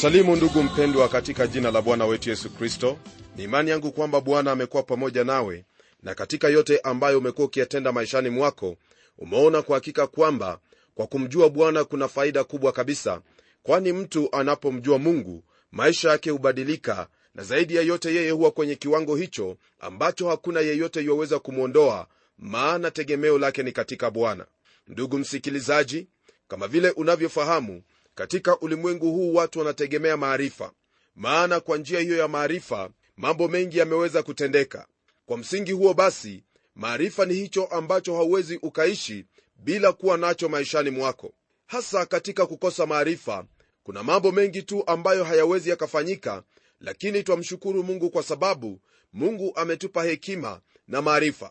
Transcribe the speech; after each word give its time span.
kusalimu 0.00 0.36
ndugu 0.36 0.62
mpendwa 0.62 1.08
katika 1.08 1.46
jina 1.46 1.70
la 1.70 1.82
bwana 1.82 2.06
wetu 2.06 2.30
yesu 2.30 2.50
kristo 2.50 2.98
ni 3.36 3.44
imani 3.44 3.70
yangu 3.70 3.92
kwamba 3.92 4.20
bwana 4.20 4.52
amekuwa 4.52 4.82
pamoja 4.82 5.24
nawe 5.24 5.64
na 6.02 6.14
katika 6.14 6.48
yote 6.48 6.78
ambayo 6.78 7.18
umekuwa 7.18 7.46
ukiyatenda 7.46 7.92
maishani 7.92 8.30
mwako 8.30 8.76
umeona 9.18 9.62
kwa 9.62 9.74
hakika 9.76 10.06
kwamba 10.06 10.58
kwa 10.94 11.06
kumjua 11.06 11.48
bwana 11.48 11.84
kuna 11.84 12.08
faida 12.08 12.44
kubwa 12.44 12.72
kabisa 12.72 13.20
kwani 13.62 13.92
mtu 13.92 14.28
anapomjua 14.32 14.98
mungu 14.98 15.44
maisha 15.72 16.10
yake 16.10 16.30
hubadilika 16.30 17.08
na 17.34 17.42
zaidi 17.44 17.76
ya 17.76 17.82
yote 17.82 18.14
yeye 18.14 18.30
huwa 18.30 18.50
kwenye 18.50 18.74
kiwango 18.76 19.16
hicho 19.16 19.56
ambacho 19.80 20.28
hakuna 20.28 20.60
yeyote 20.60 21.00
yuwaweza 21.00 21.38
kumwondoa 21.38 22.06
maana 22.38 22.90
tegemeo 22.90 23.38
lake 23.38 23.62
ni 23.62 23.72
katika 23.72 24.10
bwana. 24.10 24.46
Ndugu 24.88 25.18
msikilizaji 25.18 26.06
kama 26.48 26.68
vile 26.68 26.90
unavyofahamu 26.90 27.82
katika 28.20 28.58
ulimwengu 28.60 29.12
huu 29.12 29.34
watu 29.34 29.58
wanategemea 29.58 30.16
maarifa. 30.16 30.72
Maana 31.14 31.60
kwa 31.60 31.78
njia 31.78 32.00
hiyo 32.00 32.16
ya 32.16 32.28
maarifa 32.28 32.90
mambo 33.16 33.48
mengi 33.48 33.78
yameweza 33.78 34.22
kutendeka. 34.22 34.86
Kwa 35.26 35.36
msingi 35.38 35.72
huo 35.72 35.94
basi 35.94 36.44
maarifa 36.74 37.24
ni 37.24 37.34
hicho 37.34 37.64
ambacho 37.64 38.14
hauwezi 38.16 38.56
ukaishi 38.62 39.26
bila 39.56 39.92
kuwa 39.92 40.16
nacho 40.18 40.48
maishani 40.48 40.90
mwako. 40.90 41.32
Hasa 41.66 42.06
katika 42.06 42.46
kukosa 42.46 42.86
maarifa 42.86 43.44
kuna 43.82 44.02
mambo 44.02 44.32
mengi 44.32 44.62
tu 44.62 44.82
ambayo 44.86 45.24
hayawezi 45.24 45.70
yakafanyika 45.70 46.42
lakini 46.80 47.22
twamshukuru 47.22 47.82
mungu 47.84 48.10
kwa 48.10 48.22
sababu 48.22 48.80
mungu 49.12 49.52
ametupa 49.56 50.04
hekima 50.04 50.60
na 50.88 51.02
maarifa. 51.02 51.50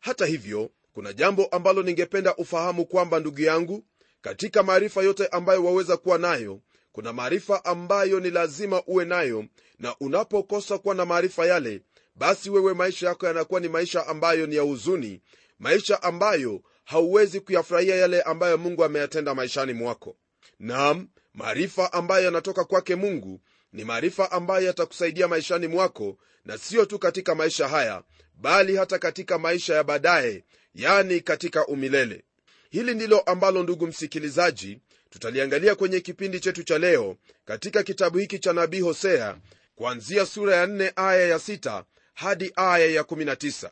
Hata 0.00 0.26
hivyo 0.26 0.70
kuna 0.92 1.12
jambo 1.12 1.44
ambalo 1.46 1.82
ningependa 1.82 2.36
ufahamu 2.36 2.86
kwamba 2.86 3.20
ndugu 3.20 3.40
yangu 3.40 3.84
katika 4.20 4.62
maarifa 4.62 5.02
yote 5.02 5.26
ambayo 5.26 5.64
waweza 5.64 5.96
kuwa 5.96 6.18
nayo 6.18 6.60
kuna 6.92 7.12
maarifa 7.12 7.64
ambayo 7.64 8.20
ni 8.20 8.30
lazima 8.30 8.82
uwe 8.86 9.04
nayo 9.04 9.44
na 9.78 9.94
unapokosa 10.00 10.78
kuwa 10.78 10.94
na 10.94 11.04
maarifa 11.04 11.46
yale 11.46 11.82
basi 12.14 12.50
wewe 12.50 12.74
maisha 12.74 13.06
yako 13.08 13.26
yanakuwa 13.26 13.60
ni 13.60 13.68
maisha 13.68 14.06
ambayo 14.06 14.46
ni 14.46 14.56
ya 14.56 14.62
huzuni 14.62 15.20
maisha 15.58 16.02
ambayo 16.02 16.62
hauwezi 16.84 17.40
kuyafurahia 17.40 17.96
yale 17.96 18.22
ambayo 18.22 18.58
mungu 18.58 18.84
ameyatenda 18.84 19.34
maishani 19.34 19.72
mwako. 19.72 20.16
Nam 20.58 21.08
maarifa 21.34 21.92
ambayo 21.92 22.24
yanatoka 22.24 22.64
kwake 22.64 22.94
mungu 22.96 23.40
ni 23.72 23.84
maarifa 23.84 24.32
ambayo 24.32 24.66
yatakusaidia 24.66 25.28
maishani 25.28 25.66
mwako 25.66 26.16
na 26.44 26.58
sio 26.58 26.84
tu 26.84 26.98
katika 26.98 27.34
maisha 27.34 27.68
haya 27.68 28.02
bali 28.34 28.76
hata 28.76 28.98
katika 28.98 29.38
maisha 29.38 29.74
ya 29.74 29.84
baadaye 29.84 30.44
yani 30.74 31.20
katika 31.20 31.66
umilele 31.66 32.24
hili 32.70 32.94
ndilo 32.94 33.20
ambalo 33.20 33.62
ndugu 33.62 33.86
msikilizaji 33.86 34.78
tutaliangalia 35.10 35.74
kwenye 35.74 36.00
kipindi 36.00 36.40
chetu 36.40 36.62
cha 36.62 36.78
leo 36.78 37.16
katika 37.44 37.82
kitabu 37.82 38.18
hiki 38.18 38.38
cha 38.38 38.52
nabii 38.52 38.80
hosea 38.80 39.36
kuanzia 39.74 40.26
sura 40.26 40.56
ya 40.56 40.66
4 40.66 40.92
aya 40.96 41.26
ya 41.26 41.36
6 41.36 41.84
hadi 42.14 42.52
aya 42.56 42.86
ya 42.86 43.02
19 43.02 43.70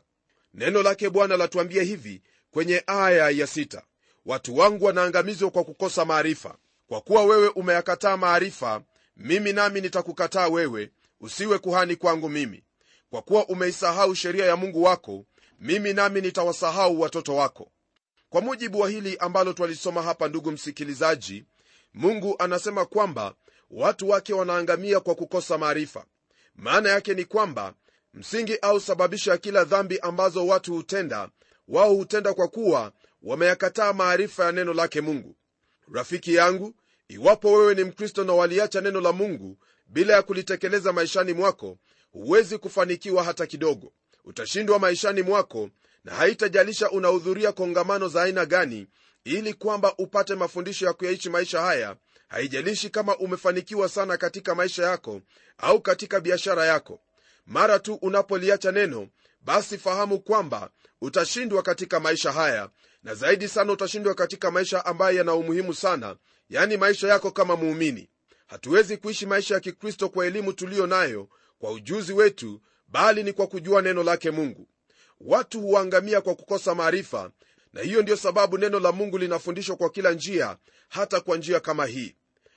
neno 0.53 0.83
lake 0.83 1.09
bwana 1.09 1.37
latuambia 1.37 1.83
hivi 1.83 2.21
kwenye 2.51 2.83
aya 2.87 3.29
ya 3.29 3.45
6 3.45 3.81
watu 4.25 4.57
wangu 4.57 4.85
wanaangamizwa 4.85 5.51
kwa 5.51 5.63
kukosa 5.63 6.05
maarifa. 6.05 6.57
Kwa 6.87 7.01
kuwa 7.01 7.23
wewe 7.25 7.47
umeyakataa 7.47 8.17
maarifa 8.17 8.81
mimi 9.17 9.53
nami 9.53 9.81
nitakukataa 9.81 10.47
wewe 10.47 10.89
usiwe 11.21 11.57
kuhani 11.59 11.95
kwangu 11.95 12.29
mimi. 12.29 12.63
Kwa 13.09 13.21
kuwa 13.21 13.47
umeisahau 13.47 14.15
sheria 14.15 14.45
ya 14.45 14.55
mungu 14.55 14.83
wako 14.83 15.25
mimi 15.59 15.93
nami 15.93 16.21
nitawasahau 16.21 17.01
watoto 17.01 17.35
wako 17.35 17.71
kwa 18.29 18.41
mujibu 18.41 18.79
wa 18.79 18.89
hili 18.89 19.17
ambalo 19.17 19.53
twalisoma 19.53 20.01
hapa 20.01 20.27
ndugu 20.27 20.51
msikilizaji 20.51 21.45
mungu 21.93 22.35
anasema 22.39 22.85
kwamba 22.85 23.33
watu 23.71 24.09
wake 24.09 24.33
wanaangamia 24.33 24.99
kwa 24.99 25.15
kukosa 25.15 25.57
maarifa. 25.57 26.05
Maana 26.55 26.89
yake 26.89 27.13
ni 27.13 27.25
kwamba 27.25 27.73
msingi 28.13 28.57
au 28.61 28.79
sababisho 28.79 29.31
ya 29.31 29.37
kila 29.37 29.63
dhambi 29.63 29.99
ambazo 29.99 30.47
watu 30.47 30.73
hutenda 30.73 31.29
wao 31.67 31.93
hutenda 31.93 32.33
kwa 32.33 32.47
kuwa 32.47 32.91
wameyakataa 33.23 33.93
maarifa 33.93 34.45
ya 34.45 34.51
neno 34.51 34.73
lake 34.73 35.01
mungu. 35.01 35.35
Rafiki 35.93 36.35
yangu 36.35 36.73
iwapo 37.07 37.51
wewe 37.51 37.75
ni 37.75 37.83
mkristo 37.83 38.23
na 38.23 38.33
waliacha 38.33 38.81
neno 38.81 39.01
la 39.01 39.11
mungu 39.11 39.57
bila 39.87 40.13
ya 40.13 40.21
kulitekeleza 40.21 40.93
maishani 40.93 41.33
mwako 41.33 41.77
huwezi 42.11 42.57
kufanikiwa 42.57 43.23
hata 43.23 43.45
kidogo. 43.45 43.91
Utashindwa 44.25 44.79
maishani 44.79 45.21
mwako 45.21 45.69
na 46.03 46.13
haitajalisha 46.15 46.89
unahudhuria 46.91 47.51
kongamano 47.51 48.07
za 48.07 48.23
aina 48.23 48.45
gani 48.45 48.87
ili 49.23 49.53
kwamba 49.53 49.93
upate 49.97 50.35
mafundisho 50.35 50.85
ya 50.85 50.93
kuyaishi 50.93 51.29
maisha 51.29 51.61
haya. 51.61 51.95
Haijalishi 52.27 52.89
kama 52.89 53.17
umefanikiwa 53.17 53.89
sana 53.89 54.17
katika 54.17 54.55
maisha 54.55 54.83
yako 54.83 55.21
au 55.57 55.81
katika 55.81 56.19
biashara 56.19 56.65
yako. 56.65 56.99
Mara 57.45 57.79
tu 57.79 57.93
unapoliacha 57.93 58.71
neno 58.71 59.07
basi 59.41 59.77
fahamu 59.77 60.19
kwamba 60.19 60.69
utashindwa 61.01 61.61
katika 61.61 61.99
maisha 61.99 62.31
haya 62.31 62.69
na 63.03 63.15
zaidi 63.15 63.47
sana 63.47 63.73
utashindwa 63.73 64.13
katika 64.15 64.51
maisha 64.51 64.85
ambayo 64.85 65.17
yana 65.17 65.33
umuhimu 65.33 65.73
sana 65.73 66.15
yani 66.49 66.77
maisha 66.77 67.07
yako 67.07 67.31
kama 67.31 67.55
muumini. 67.55 68.09
Hatuwezi 68.47 68.97
kuishi 68.97 69.25
maisha 69.25 69.53
ya 69.53 69.59
kikristo 69.59 70.09
kwa 70.09 70.25
elimu 70.25 70.53
tuliyo 70.53 70.87
nayo 70.87 71.29
kwa 71.59 71.71
ujuzi 71.71 72.13
wetu 72.13 72.61
bali 72.87 73.23
ni 73.23 73.33
kwa 73.33 73.47
kujua 73.47 73.81
neno 73.81 74.03
lake 74.03 74.31
mungu 74.31 74.67
watu 75.21 75.61
huangamia 75.61 76.21
kwa 76.21 76.35
kukosa 76.35 76.75
maarifa 76.75 77.31
na 77.73 77.81
hiyo 77.81 78.01
ndiyo 78.01 78.17
sababu 78.17 78.57
neno 78.57 78.79
la 78.79 78.91
mungu 78.91 79.17
linafundishwa 79.17 79.75
kwa 79.75 79.89
kila 79.89 80.11
njia 80.11 80.57
hata 80.89 81.19
kwa 81.21 81.37
njia 81.37 81.59
kama 81.59 81.85
hii. 81.85 82.15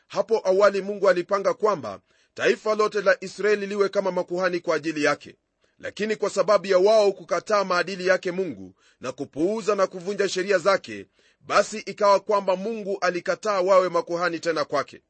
Hapo 0.09 0.41
awali 0.45 0.83
mungu 0.83 1.09
alipanga 1.09 1.55
kwamba 1.55 2.01
taifa 2.35 2.75
lote 2.75 3.01
la 3.03 3.17
israeli 3.21 3.67
liwe 3.67 3.89
kama 3.89 4.13
makuhani 4.13 4.61
kwa 4.61 4.77
ajili 4.77 5.05
yake. 5.05 5.37
Lakini 5.79 6.17
kwa 6.17 6.31
sababu 6.31 6.67
ya 6.67 6.79
wao 6.79 7.13
kukataa 7.13 7.65
maadili 7.65 8.07
yake 8.07 8.33
mungu 8.33 8.75
na 9.01 9.13
kupuuza 9.13 9.75
na 9.75 9.87
kuvunja 9.87 10.29
sheria 10.29 10.59
zake 10.59 11.07
basi 11.41 11.79
ikawa 11.79 12.21
kwamba 12.21 12.57
mungu 12.57 12.99
alikataa 13.01 13.61
wawe 13.61 13.89
makuhani 13.89 14.41
tena 14.41 14.65
kwake. 14.65 15.03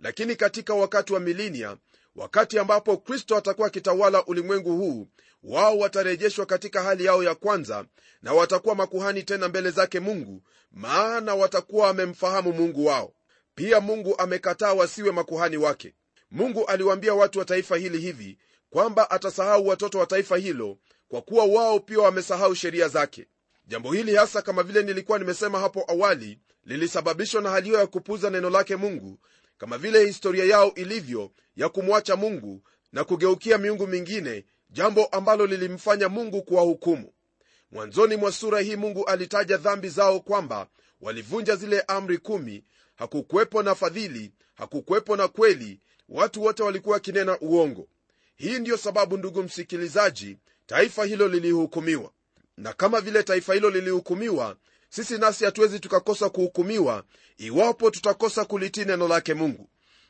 Lakini 0.00 0.36
katika 0.36 0.74
wakati 0.74 1.12
wa 1.12 1.20
milinia 1.20 1.76
wakati 2.16 2.58
ambapo 2.58 2.96
kristo 2.96 3.36
atakuwa 3.36 3.66
akitawala 3.66 4.24
ulimwengu 4.26 4.76
huu 4.76 5.08
wao 5.42 5.78
watarejeshwa 5.78 6.46
katika 6.46 6.82
hali 6.82 7.04
yao 7.04 7.22
ya 7.22 7.34
kwanza 7.34 7.84
na 8.22 8.32
watakuwa 8.34 8.74
makuhani 8.74 9.22
tena 9.22 9.48
mbele 9.48 9.70
zake 9.70 10.00
mungu 10.00 10.42
maana 10.72 11.34
watakuwa 11.34 11.86
wamemfahamu 11.86 12.52
mungu 12.52 12.86
wao. 12.86 13.14
Pia 13.54 13.80
mungu 13.80 14.18
amekataa 14.18 14.72
wasiwe 14.72 15.12
makuhani 15.12 15.56
wake. 15.56 15.94
Mungu 16.30 16.66
aliwaambia 16.66 17.14
watu 17.14 17.38
wa 17.38 17.44
taifa 17.44 17.76
hili 17.76 17.98
hivi 17.98 18.38
kwamba 18.70 19.10
atasahau 19.10 19.66
watoto 19.66 19.98
wa 19.98 20.06
taifa 20.06 20.36
hilo 20.36 20.78
kwa 21.08 21.22
kuwa 21.22 21.44
wao 21.44 21.80
pia 21.80 21.98
wamesahau 21.98 22.54
sheria 22.54 22.88
zake. 22.88 23.26
Jambo 23.66 23.92
hili 23.92 24.14
hasa 24.16 24.42
kama 24.42 24.62
vile 24.62 24.82
nilikuwa 24.82 25.18
nimesema 25.18 25.58
hapo 25.58 25.84
awali 25.88 26.38
lilisababishwa 26.64 27.42
na 27.42 27.50
hali 27.50 27.66
hiyo 27.66 27.78
ya 27.80 27.86
kupuza 27.86 28.30
neno 28.30 28.50
lake 28.50 28.76
mungu 28.76 29.18
kama 29.58 29.78
vile 29.78 30.06
historia 30.06 30.44
yao 30.44 30.72
ilivyo 30.74 31.30
ya 31.56 31.68
kumwacha 31.68 32.16
mungu 32.16 32.62
na 32.92 33.04
kugeukia 33.04 33.58
miungu 33.58 33.86
mingine 33.86 34.44
jambo 34.70 35.06
ambalo 35.06 35.46
lilimfanya 35.46 36.08
mungu 36.08 36.42
kuwahukumu. 36.42 37.12
Mwanzoni 37.72 38.16
mwa 38.16 38.32
sura 38.32 38.60
hii 38.60 38.76
mungu 38.76 39.04
alitaja 39.04 39.56
dhambi 39.56 39.88
zao 39.88 40.20
kwamba 40.20 40.66
walivunja 41.00 41.56
zile 41.56 41.80
amri 41.80 42.18
kumi. 42.18 42.64
Hakukuwepo 42.96 43.62
na 43.62 43.74
fadhili 43.74 44.32
hakukuwepo 44.54 45.16
na 45.16 45.28
kweli. 45.28 45.80
Watu 46.08 46.42
wote 46.42 46.62
walikuwa 46.62 46.94
wakinena 46.94 47.38
uongo. 47.40 47.88
Hii 48.36 48.58
ndiyo 48.58 48.76
sababu 48.76 49.16
ndugu 49.16 49.42
msikilizaji 49.42 50.36
taifa 50.66 51.04
hilo 51.04 51.28
lilihukumiwa. 51.28 52.10
Na 52.56 52.72
kama 52.72 53.00
vile 53.00 53.22
taifa 53.22 53.54
hilo 53.54 53.70
lilihukumiwa 53.70 54.56
sisi 54.90 55.18
nasi 55.18 55.44
hatuwezi 55.44 55.80
tukakosa 55.80 56.30
kuhukumiwa 56.30 57.04
iwapo 57.36 57.90
tutakosa 57.90 58.44
kulitii 58.44 58.84
neno 58.84 59.08
lake 59.08 59.34
mungu 59.34 59.68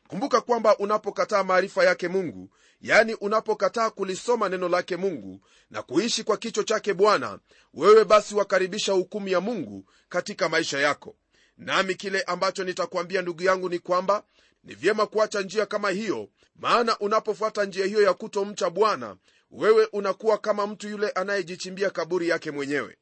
kumbuka 0.08 0.40
kwamba 0.40 0.76
unapokataa 0.78 1.44
maarifa 1.44 1.84
yake 1.84 2.08
mungu 2.08 2.50
yani 2.80 3.14
unapokataa 3.14 3.90
kulisoma 3.90 4.48
neno 4.48 4.68
lake 4.68 4.96
mungu 4.96 5.40
na 5.70 5.82
kuishi 5.82 6.24
kwa 6.24 6.36
kicho 6.36 6.62
chake 6.62 6.94
bwana 6.94 7.38
wewe 7.74 8.04
basi 8.04 8.34
wakaribisha 8.34 8.92
hukumu 8.92 9.28
ya 9.28 9.40
mungu 9.40 9.84
katika 10.08 10.48
maisha 10.48 10.78
yako. 10.78 11.16
Nami 11.58 11.94
kile 11.94 12.22
ambacho 12.22 12.64
nitakwambia 12.64 13.22
ndugu 13.22 13.42
yangu 13.42 13.68
ni 13.68 13.78
kwamba 13.78 14.22
ni 14.64 14.74
vyema 14.74 15.06
kuacha 15.06 15.40
njia 15.40 15.66
kama 15.66 15.90
hiyo 15.90 16.28
maana 16.56 16.98
unapofuata 16.98 17.64
njia 17.64 17.86
hiyo 17.86 18.02
ya 18.02 18.14
kutomcha 18.14 18.70
bwana 18.70 19.16
wewe 19.50 19.84
unakuwa 19.92 20.38
kama 20.38 20.66
mtu 20.66 20.88
yule 20.88 21.08
anayejichimbia 21.10 21.90
kaburi 21.90 22.28
yake 22.28 22.50
mwenyewe. 22.50 22.96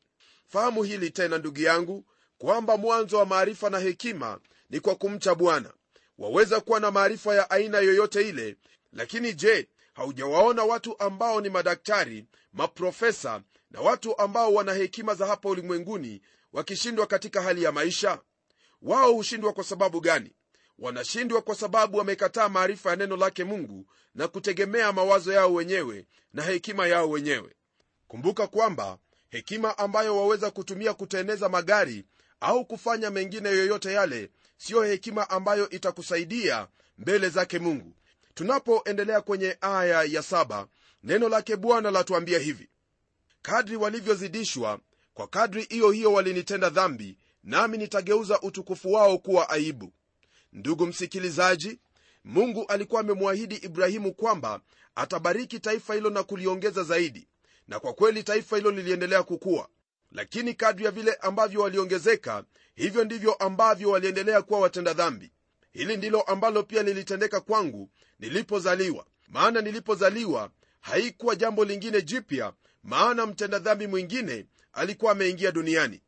Fahamu 0.47 0.83
hili 0.83 1.11
tena 1.11 1.39
ndugu 1.39 1.61
yangu 1.61 2.05
kwamba 2.39 2.77
mwanzo 2.77 3.19
wa 3.19 3.27
maarifa 3.27 3.71
na 3.71 3.79
hekima 3.79 4.39
ni 4.71 4.81
kwa 4.81 4.95
kumcha 4.95 5.35
bwana 5.35 5.71
waweza 6.19 6.61
kuwa 6.61 6.81
na 6.81 6.91
maarifa 6.91 7.35
ya 7.35 7.51
aina 7.51 7.79
yoyote 7.79 8.29
ile 8.29 8.57
lakini 8.93 9.33
je 9.35 9.69
haujawaona 9.95 10.65
watu 10.65 10.99
ambao 11.01 11.41
ni 11.41 11.49
madaktari 11.51 12.25
maprofesa 12.53 13.43
na 13.71 13.81
watu 13.81 14.19
ambao 14.19 14.55
wana 14.55 14.73
hekima 14.75 15.15
za 15.15 15.27
hapa 15.27 15.49
ulimwenguni 15.49 16.23
wakishindwa 16.53 17.07
katika 17.07 17.43
hali 17.43 17.63
ya 17.63 17.73
maisha? 17.73 18.19
Wao 18.83 19.13
hushindwa 19.13 19.53
kwa 19.53 19.65
sababu 19.65 20.01
gani? 20.01 20.33
Wanashindwa 20.79 21.43
kwa 21.43 21.55
sababu 21.55 21.99
wamekataa 21.99 22.49
maarifa 22.49 22.91
ya 22.91 22.97
neno 22.97 23.17
lake 23.17 23.45
mungu 23.45 23.87
na 24.15 24.29
kutegemea 24.29 24.93
mawazo 24.93 25.33
yao 25.33 25.55
wenyewe 25.55 26.07
na 26.33 26.43
hekima 26.43 26.87
yao 26.87 27.11
wenyewe. 27.11 27.55
Kumbuka 28.09 28.47
kwamba 28.47 28.99
hekima 29.29 29.79
ambayo 29.79 30.17
waweza 30.17 30.51
kutumia 30.51 30.95
kuteneza 30.95 31.49
magari 31.49 32.05
au 32.41 32.65
kufanya 32.65 33.11
mengine 33.11 33.49
yoyote 33.49 33.93
yale 33.93 34.31
siyo 34.57 34.83
hekima 34.83 35.31
ambayo 35.31 35.71
itakusaidia 35.71 36.69
mbele 36.99 37.29
zake 37.29 37.59
mungu. 37.59 37.93
Tunapoendelea 38.35 39.21
kwenye 39.21 39.57
aya 39.61 40.03
ya 40.03 40.23
saba 40.23 40.67
neno 41.03 41.29
lake 41.29 41.57
bwana 41.57 41.91
latuambia 41.91 42.39
hivi. 42.39 42.69
Kadri 43.43 43.77
walivyozidishwa 43.77 44.81
kwa 45.15 45.29
kadri 45.29 45.63
hiyo 45.71 45.91
hiyo 45.91 46.13
walinitenda 46.13 46.71
dhambi 46.71 47.19
nami 47.45 47.79
nitageuza 47.79 48.41
utukufu 48.41 48.93
wao 48.93 49.19
kuwa 49.19 49.49
aibu. 49.51 49.93
Ndugu 50.53 50.87
msikilizaji 50.87 51.79
mungu 52.25 52.65
alikuwa 52.67 53.01
amemwahidi 53.01 53.55
ibrahimu 53.55 54.15
kwamba 54.15 54.61
atabariki 54.95 55.61
taifa 55.61 55.95
hilo 55.95 56.11
na 56.11 56.23
kuliongeza 56.23 56.83
zaidi 56.83 57.29
na 57.69 57.81
kwa 57.81 57.93
kweli 57.93 58.23
taifa 58.23 58.57
hilo 58.57 58.71
liliendelea 58.71 59.23
kukua 59.23 59.69
lakini 60.17 60.55
kadri 60.55 60.85
ya 60.85 60.91
vile 60.91 61.15
ambavyo 61.15 61.61
waliongezeka 61.61 62.45
hivyo 62.75 63.05
ndivyo 63.05 63.35
ambavyo 63.35 63.91
waliendelea 63.91 64.43
kuwa 64.43 64.61
watenda 64.61 64.93
dhambi. 64.93 65.33
Hili 65.73 65.97
ndilo 65.97 66.21
ambalo 66.23 66.63
pia 66.63 66.83
lilitendeka 66.83 67.41
kwangu 67.41 67.91
nilipozaliwa. 68.19 69.07
Maana 69.29 69.61
nilipozaliwa 69.61 70.51
haikuwa 70.81 71.37
jambo 71.37 71.65
lingine 71.65 72.03
jipya 72.03 72.53
maana 72.83 73.27
mtenda 73.27 73.59
dhambi 73.59 73.87
mwingine 73.87 74.47
alikuwa 74.73 75.13
ameingia 75.13 75.53
duniani. 75.53 76.03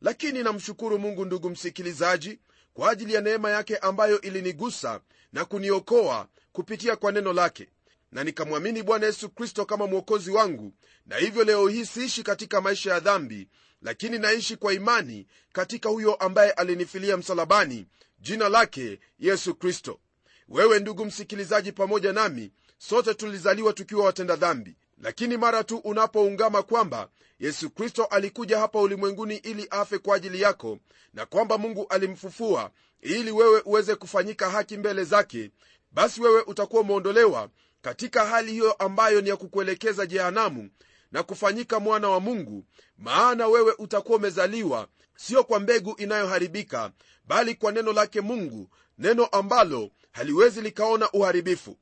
Lakini 0.00 0.42
namshukuru 0.42 0.98
mungu 0.98 1.24
ndugu 1.24 1.50
msikilizaji 1.50 2.38
kwa 2.74 2.90
ajili 2.90 3.14
ya 3.14 3.20
neema 3.20 3.50
yake 3.50 3.76
ambayo 3.76 4.20
ilinigusa 4.20 5.00
na 5.32 5.44
kuniokoa 5.44 6.28
kupitia 6.52 6.96
kwa 6.96 7.12
neno 7.12 7.32
lake 7.32 7.68
na 8.12 8.24
nikamwamini 8.24 8.82
bwana 8.82 9.06
yesu 9.06 9.28
kristo 9.28 9.64
kama 9.64 9.86
mwokozi 9.86 10.30
wangu 10.30 10.72
na 11.06 11.16
hivyo 11.16 11.44
leo 11.44 11.68
hii 11.68 11.84
siishi 11.86 12.22
katika 12.22 12.60
maisha 12.60 12.92
ya 12.92 13.00
dhambi 13.00 13.48
lakini 13.82 14.18
naishi 14.18 14.56
kwa 14.56 14.72
imani 14.74 15.26
katika 15.52 15.88
huyo 15.88 16.14
ambaye 16.14 16.50
alinifilia 16.50 17.16
msalabani 17.16 17.86
jina 18.18 18.48
lake 18.48 19.00
yesu 19.18 19.54
kristo. 19.54 20.00
Wewe 20.48 20.78
ndugu 20.78 21.04
msikilizaji 21.04 21.72
pamoja 21.72 22.12
nami 22.12 22.52
sote 22.78 23.14
tulizaliwa 23.14 23.72
tukiwa 23.72 24.04
watenda 24.04 24.36
dhambi. 24.36 24.76
Lakini 25.02 25.36
mara 25.36 25.64
tu 25.64 25.76
unapoungama 25.76 26.62
kwamba 26.62 27.08
yesu 27.38 27.70
kristo 27.70 28.04
alikuja 28.04 28.58
hapa 28.58 28.80
ulimwenguni 28.80 29.36
ili 29.36 29.66
afe 29.70 29.98
kwa 29.98 30.16
ajili 30.16 30.40
yako 30.40 30.78
na 31.14 31.26
kwamba 31.26 31.58
mungu 31.58 31.86
alimfufua 31.88 32.70
ili 33.00 33.30
wewe 33.30 33.60
uweze 33.64 33.94
kufanyika 33.94 34.50
haki 34.50 34.76
mbele 34.76 35.04
zake 35.04 35.50
basi 35.92 36.20
wewe 36.20 36.42
utakuwa 36.42 36.82
umeondolewa 36.82 37.48
katika 37.82 38.26
hali 38.26 38.52
hiyo 38.52 38.72
ambayo 38.72 39.20
ni 39.20 39.28
ya 39.28 39.36
kukuelekeza 39.36 40.06
jehanamu 40.06 40.70
na 41.12 41.22
kufanyika 41.22 41.80
mwana 41.80 42.08
wa 42.08 42.20
mungu 42.20 42.64
maana 42.98 43.46
wewe 43.48 43.74
utakuwa 43.78 44.18
umezaliwa 44.18 44.88
sio 45.16 45.44
kwa 45.44 45.60
mbegu 45.60 45.94
inayoharibika 45.98 46.92
bali 47.24 47.54
kwa 47.54 47.72
neno 47.72 47.92
lake 47.92 48.20
mungu 48.20 48.68
neno 48.98 49.24
ambalo 49.26 49.90
haliwezi 50.12 50.60
likaona 50.60 51.10
uharibifu. 51.12 51.76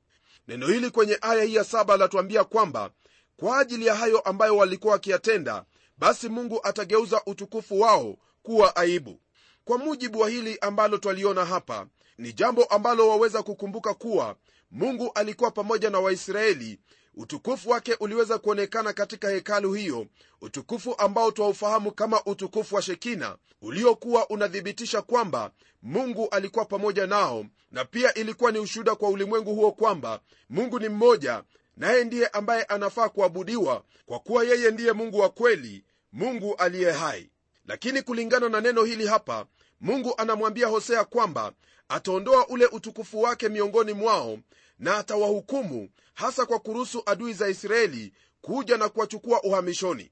Neno 0.49 0.67
hili 0.67 0.91
kwenye 0.91 1.19
aya 1.21 1.43
hii 1.45 1.55
ya 1.55 1.65
saba 1.65 1.97
latuambia 1.97 2.45
kwamba 2.45 2.91
kwa 3.37 3.59
ajili 3.61 3.87
ya 3.87 3.95
hayo 3.95 4.21
ambayo 4.21 4.57
walikuwa 4.57 4.93
wakiyatenda 4.93 5.65
basi 5.99 6.29
mungu 6.29 6.61
atageuza 6.63 7.23
utukufu 7.27 7.81
wao 7.81 8.17
kuwa 8.43 8.77
aibu. 8.77 9.21
Kwa 9.65 9.79
mujibu 9.79 10.21
wa 10.21 10.29
hili 10.29 10.59
ambalo 10.61 10.99
twaliona 10.99 11.45
hapa 11.45 11.87
ni 12.19 12.33
jambo 12.33 12.65
ambalo 12.65 13.09
waweza 13.09 13.43
kukumbuka 13.43 13.95
kuwa 13.95 14.37
mungu 14.71 15.11
alikuwa 15.15 15.51
pamoja 15.51 15.91
na 15.91 16.01
waisraeli. 16.01 16.79
Utukufu 17.15 17.71
wake 17.71 17.95
uliweza 18.01 18.39
kuonekana 18.39 18.93
katika 18.93 19.31
hekalu 19.31 19.73
hiyo 19.73 20.07
utukufu 20.41 20.95
ambao 20.99 21.31
twaufahamu 21.31 21.93
kama 21.93 22.25
utukufu 22.25 22.75
wa 22.75 22.83
shekina 22.83 23.37
uliokuwa 23.63 24.31
unathibitisha 24.31 25.03
kwamba 25.03 25.51
mungu 25.83 26.29
alikuwa 26.31 26.65
pamoja 26.65 27.07
nao 27.07 27.47
na 27.71 27.85
pia 27.85 28.15
ilikuwa 28.15 28.53
ni 28.53 28.59
ushuhuda 28.59 28.95
kwa 28.95 29.09
ulimwengu 29.09 29.55
huo 29.55 29.73
kwamba 29.73 30.21
mungu 30.51 30.79
ni 30.79 30.89
mmoja 30.89 31.43
naye 31.77 32.05
ndiye 32.05 32.27
ambaye 32.27 32.63
anafaa 32.63 33.09
kuabudiwa 33.09 33.85
kwa 34.07 34.19
kuwa 34.19 34.45
yeye 34.45 34.71
ndiye 34.71 34.93
mungu 34.93 35.19
wa 35.19 35.29
kweli 35.29 35.85
mungu 36.13 36.55
aliye 36.57 36.93
hai. 36.93 37.31
Lakini 37.67 38.03
kulingana 38.03 38.49
na 38.49 38.61
neno 38.61 38.85
hili 38.85 39.07
hapa 39.07 39.47
mungu 39.81 40.15
anamwambia 40.17 40.67
hosea 40.67 41.05
kwamba 41.05 41.53
ataondoa 41.89 42.47
ule 42.49 42.67
utukufu 42.67 43.23
wake 43.23 43.49
miongoni 43.49 43.93
mwao 43.93 44.39
na 44.79 44.97
atawahukumu 44.97 45.89
hasa 46.15 46.47
kwa 46.47 46.59
kuruhusu 46.59 47.03
adui 47.07 47.33
za 47.33 47.49
israeli 47.49 48.13
kuja 48.41 48.77
na 48.77 48.89
kuwachukua 48.89 49.43
uhamishoni. 49.43 50.11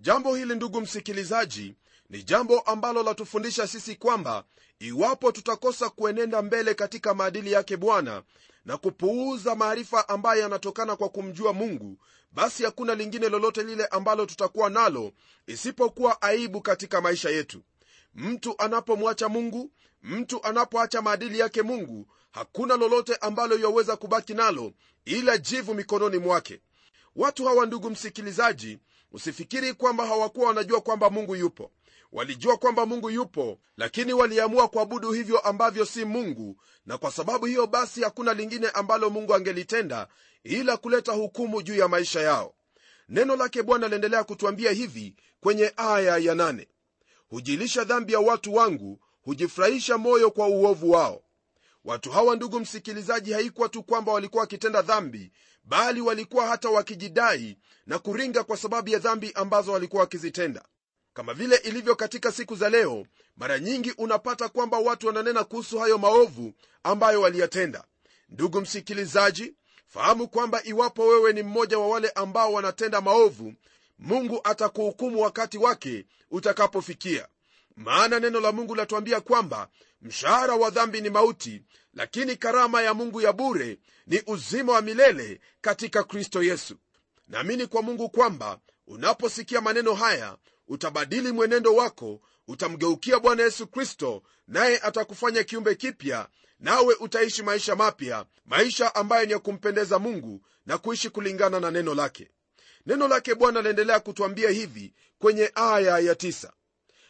Jambo 0.00 0.34
hili 0.36 0.54
ndugu 0.54 0.80
msikilizaji 0.80 1.74
ni 2.10 2.22
jambo 2.22 2.60
ambalo 2.60 3.02
latufundisha 3.02 3.66
sisi 3.66 3.96
kwamba 3.96 4.44
iwapo 4.78 5.32
tutakosa 5.32 5.90
kuenenda 5.90 6.42
mbele 6.42 6.74
katika 6.74 7.14
maadili 7.14 7.52
yake 7.52 7.76
bwana 7.76 8.22
na 8.64 8.76
kupuuza 8.76 9.54
maarifa 9.54 10.08
ambayo 10.08 10.40
yanatokana 10.42 10.96
kwa 10.96 11.08
kumjua 11.08 11.52
mungu 11.52 11.98
basi 12.32 12.64
hakuna 12.64 12.94
lingine 12.94 13.28
lolote 13.28 13.62
lile 13.62 13.86
ambalo 13.86 14.26
tutakuwa 14.26 14.70
nalo 14.70 15.12
isipokuwa 15.46 16.22
aibu 16.22 16.60
katika 16.60 17.00
maisha 17.00 17.30
yetu 17.30 17.62
mtu 18.14 18.54
anapomwacha 18.58 19.28
mungu 19.28 19.70
mtu 20.02 20.42
anapoacha 20.44 21.02
maadili 21.02 21.38
yake 21.38 21.62
mungu 21.62 22.06
hakuna 22.30 22.76
lolote 22.76 23.14
ambalo 23.16 23.58
yaweza 23.58 23.96
kubaki 23.96 24.34
nalo 24.34 24.72
ila 25.04 25.38
jivu 25.38 25.74
mikononi 25.74 26.18
mwake. 26.18 26.60
Watu 27.16 27.44
hawa 27.46 27.66
ndugu 27.66 27.90
msikilizaji 27.90 28.78
usifikiri 29.12 29.74
kwamba 29.74 30.06
hawakuwa 30.06 30.46
wanajua 30.48 30.80
kwamba 30.80 31.10
mungu 31.10 31.36
yupo. 31.36 31.70
Walijua 32.12 32.56
kwamba 32.56 32.86
mungu 32.86 33.10
yupo 33.10 33.58
lakini 33.76 34.12
waliamua 34.12 34.68
kuabudu 34.68 35.12
hivyo 35.12 35.38
ambavyo 35.38 35.84
si 35.84 36.04
mungu 36.04 36.56
na 36.86 36.98
kwa 36.98 37.10
sababu 37.10 37.46
hiyo 37.46 37.66
basi 37.66 38.02
hakuna 38.02 38.34
lingine 38.34 38.68
ambalo 38.70 39.10
mungu 39.10 39.34
angelitenda 39.34 40.08
ila 40.44 40.76
kuleta 40.76 41.12
hukumu 41.12 41.62
juu 41.62 41.74
ya 41.76 41.88
maisha 41.88 42.20
yao. 42.20 42.54
Neno 43.08 43.36
lake 43.36 43.62
bwana 43.62 43.88
liendelea 43.88 44.24
kutuambia 44.24 44.70
hivi 44.72 45.14
kwenye 45.40 45.72
aya 45.76 46.16
ya 46.18 46.34
nane 46.34 46.68
hujilisha 47.28 47.84
dhambi 47.84 48.12
ya 48.12 48.20
watu 48.20 48.54
wangu 48.54 49.00
hujifurahisha 49.22 49.98
moyo 49.98 50.30
kwa 50.30 50.46
uovu 50.46 50.90
wao. 50.90 51.22
Watu 51.84 52.10
hawa 52.10 52.36
ndugu 52.36 52.60
msikilizaji 52.60 53.32
haikuwa 53.32 53.68
tu 53.68 53.82
kwamba 53.82 54.12
walikuwa 54.12 54.40
wakitenda 54.40 54.82
dhambi 54.82 55.32
bali 55.64 56.00
walikuwa 56.00 56.46
hata 56.46 56.68
wakijidai 56.70 57.58
na 57.86 57.98
kuringa 57.98 58.44
kwa 58.44 58.56
sababu 58.56 58.88
ya 58.88 58.98
dhambi 58.98 59.32
ambazo 59.34 59.72
walikuwa 59.72 60.00
wakizitenda. 60.02 60.64
Kama 61.14 61.34
vile 61.34 61.56
ilivyo 61.56 61.96
katika 61.96 62.32
siku 62.32 62.56
za 62.56 62.68
leo 62.70 63.06
mara 63.36 63.58
nyingi 63.58 63.92
unapata 63.98 64.48
kwamba 64.48 64.78
watu 64.78 65.06
wananena 65.06 65.44
kuhusu 65.44 65.78
hayo 65.78 65.98
maovu 65.98 66.52
ambayo 66.82 67.20
waliyatenda. 67.20 67.84
Ndugu 68.28 68.60
msikilizaji 68.60 69.54
fahamu 69.86 70.28
kwamba 70.28 70.64
iwapo 70.64 71.06
wewe 71.06 71.32
ni 71.32 71.42
mmoja 71.42 71.78
wa 71.78 71.88
wale 71.88 72.10
ambao 72.10 72.52
wanatenda 72.52 73.00
maovu 73.00 73.54
mungu 73.98 74.40
atakuhukumu 74.44 75.20
wakati 75.20 75.58
wake 75.58 76.06
utakapofikia. 76.30 77.28
Maana 77.76 78.20
neno 78.20 78.40
la 78.40 78.52
mungu 78.52 78.74
latuambia 78.74 79.20
kwamba 79.20 79.68
mshahara 80.02 80.54
wa 80.54 80.70
dhambi 80.70 81.00
ni 81.00 81.10
mauti 81.10 81.62
lakini 81.94 82.36
karama 82.36 82.82
ya 82.82 82.94
mungu 82.94 83.20
ya 83.20 83.32
bure 83.32 83.78
ni 84.06 84.22
uzima 84.26 84.72
wa 84.72 84.82
milele 84.82 85.40
katika 85.60 86.04
kristo 86.04 86.42
yesu. 86.42 86.76
Naamini 87.28 87.66
kwa 87.66 87.82
mungu 87.82 88.10
kwamba 88.10 88.58
unaposikia 88.86 89.60
maneno 89.60 89.94
haya 89.94 90.36
utabadili 90.68 91.32
mwenendo 91.32 91.74
wako 91.74 92.20
utamgeukia 92.48 93.18
bwana 93.18 93.42
yesu 93.42 93.66
kristo 93.66 94.22
naye 94.48 94.78
atakufanya 94.78 95.44
kiumbe 95.44 95.74
kipya 95.74 96.28
nawe 96.60 96.94
utaishi 96.94 97.42
maisha 97.42 97.76
mapya 97.76 98.26
maisha 98.44 98.94
ambayo 98.94 99.26
ni 99.26 99.32
ya 99.32 99.38
kumpendeza 99.38 99.98
mungu 99.98 100.46
na 100.66 100.78
kuishi 100.78 101.10
kulingana 101.10 101.60
na 101.60 101.70
neno 101.70 101.94
lake 101.94 102.30
neno 102.86 103.08
lake 103.08 103.34
bwana 103.34 103.62
laendelea 103.62 104.00
kutwambia 104.00 104.50
hivi 104.50 104.94
kwenye 105.18 105.50
aya 105.54 105.98
ya 105.98 106.14
tisa. 106.14 106.52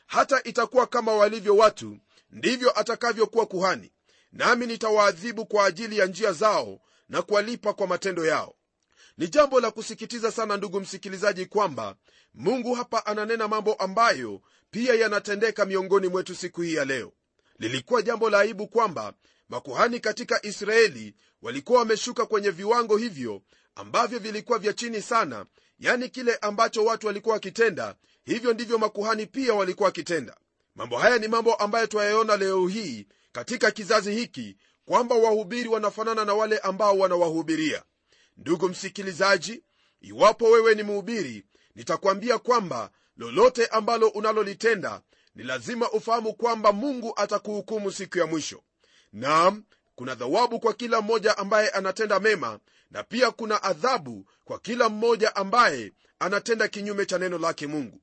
Hata 0.07 0.43
itakuwa 0.43 0.87
kama 0.87 1.13
walivyo 1.15 1.57
watu 1.57 1.99
ndivyo 2.31 2.79
atakavyokuwa 2.81 3.47
kuhani. 3.47 3.93
Nami 4.33 4.67
nitawaadhibu 4.67 5.47
kwa 5.47 5.65
ajili 5.67 5.99
ya 5.99 6.07
njia 6.07 6.33
zao 6.33 6.81
na 7.09 7.23
kuwalipa 7.23 7.73
kwa 7.73 7.87
matendo 7.87 8.27
yao. 8.27 8.55
Ni 9.19 9.29
jambo 9.29 9.61
la 9.61 9.71
kusikitiza 9.71 10.33
sana 10.33 10.57
ndugu 10.57 10.81
msikilizaji 10.81 11.47
kwamba 11.47 11.97
mungu 12.35 12.75
hapa 12.75 13.07
ananena 13.07 13.49
mambo 13.49 13.75
ambayo 13.75 14.41
pia 14.71 14.95
yanatendeka 14.95 15.65
miongoni 15.65 16.09
mwetu 16.09 16.35
siku 16.35 16.63
hii 16.63 16.75
ya 16.75 16.85
leo. 16.85 17.13
Lilikuwa 17.59 18.03
jambo 18.03 18.31
la 18.31 18.39
aibu 18.41 18.69
kwamba 18.69 19.13
makuhani 19.49 20.01
katika 20.01 20.47
israeli 20.47 21.15
walikuwa 21.43 21.79
wameshuka 21.79 22.27
kwenye 22.27 22.51
viwango 22.51 22.97
hivyo 22.97 23.43
ambavyo 23.77 24.19
vilikuwa 24.19 24.59
vya 24.59 24.73
chini 24.73 25.03
sana 25.03 25.47
yani 25.79 26.09
kile 26.09 26.37
ambacho 26.37 26.85
watu 26.85 27.07
walikuwa 27.07 27.33
wakitenda 27.35 27.95
hivyo 28.25 28.53
ndivyo 28.53 28.79
makuhani 28.79 29.27
pia 29.27 29.55
walikuwa 29.55 29.87
wakitenda. 29.87 30.37
Mambo 30.75 30.99
haya 30.99 31.19
ni 31.19 31.29
mambo 31.29 31.55
ambayo 31.55 31.87
twayaona 31.87 32.37
leo 32.37 32.67
hii 32.69 33.07
katika 33.33 33.71
kizazi 33.71 34.13
hiki 34.15 34.57
kwamba 34.85 35.15
wahubiri 35.15 35.69
wanafanana 35.69 36.25
na 36.25 36.35
wale 36.35 36.59
ambao 36.59 36.99
wanawahubiria. 36.99 37.83
Ndugu 38.37 38.69
msikilizaji 38.69 39.63
iwapo 40.01 40.45
wewe 40.45 40.75
ni 40.75 40.83
mhubiri 40.83 41.45
nitakwambia 41.75 42.39
kwamba 42.39 42.91
lolote 43.17 43.67
ambalo 43.67 44.09
unalolitenda 44.09 45.01
ni 45.35 45.43
lazima 45.45 45.91
ufahamu 45.91 46.35
kwamba 46.35 46.73
mungu 46.73 47.13
atakuhukumu 47.17 47.93
siku 47.93 48.19
ya 48.19 48.27
mwisho. 48.27 48.63
Naam 49.13 49.65
kuna 49.95 50.15
dhawabu 50.15 50.61
kwa 50.61 50.75
kila 50.75 51.01
mmoja 51.01 51.39
ambaye 51.39 51.69
anatenda 51.69 52.21
mema 52.21 52.59
na 52.91 53.03
pia 53.03 53.31
kuna 53.31 53.63
adhabu 53.63 54.27
kwa 54.45 54.59
kila 54.59 54.89
mmoja 54.89 55.37
ambaye 55.37 55.93
anatenda 56.19 56.69
kinyume 56.69 57.07
cha 57.07 57.19
neno 57.19 57.39
lake 57.39 57.67
mungu. 57.67 58.01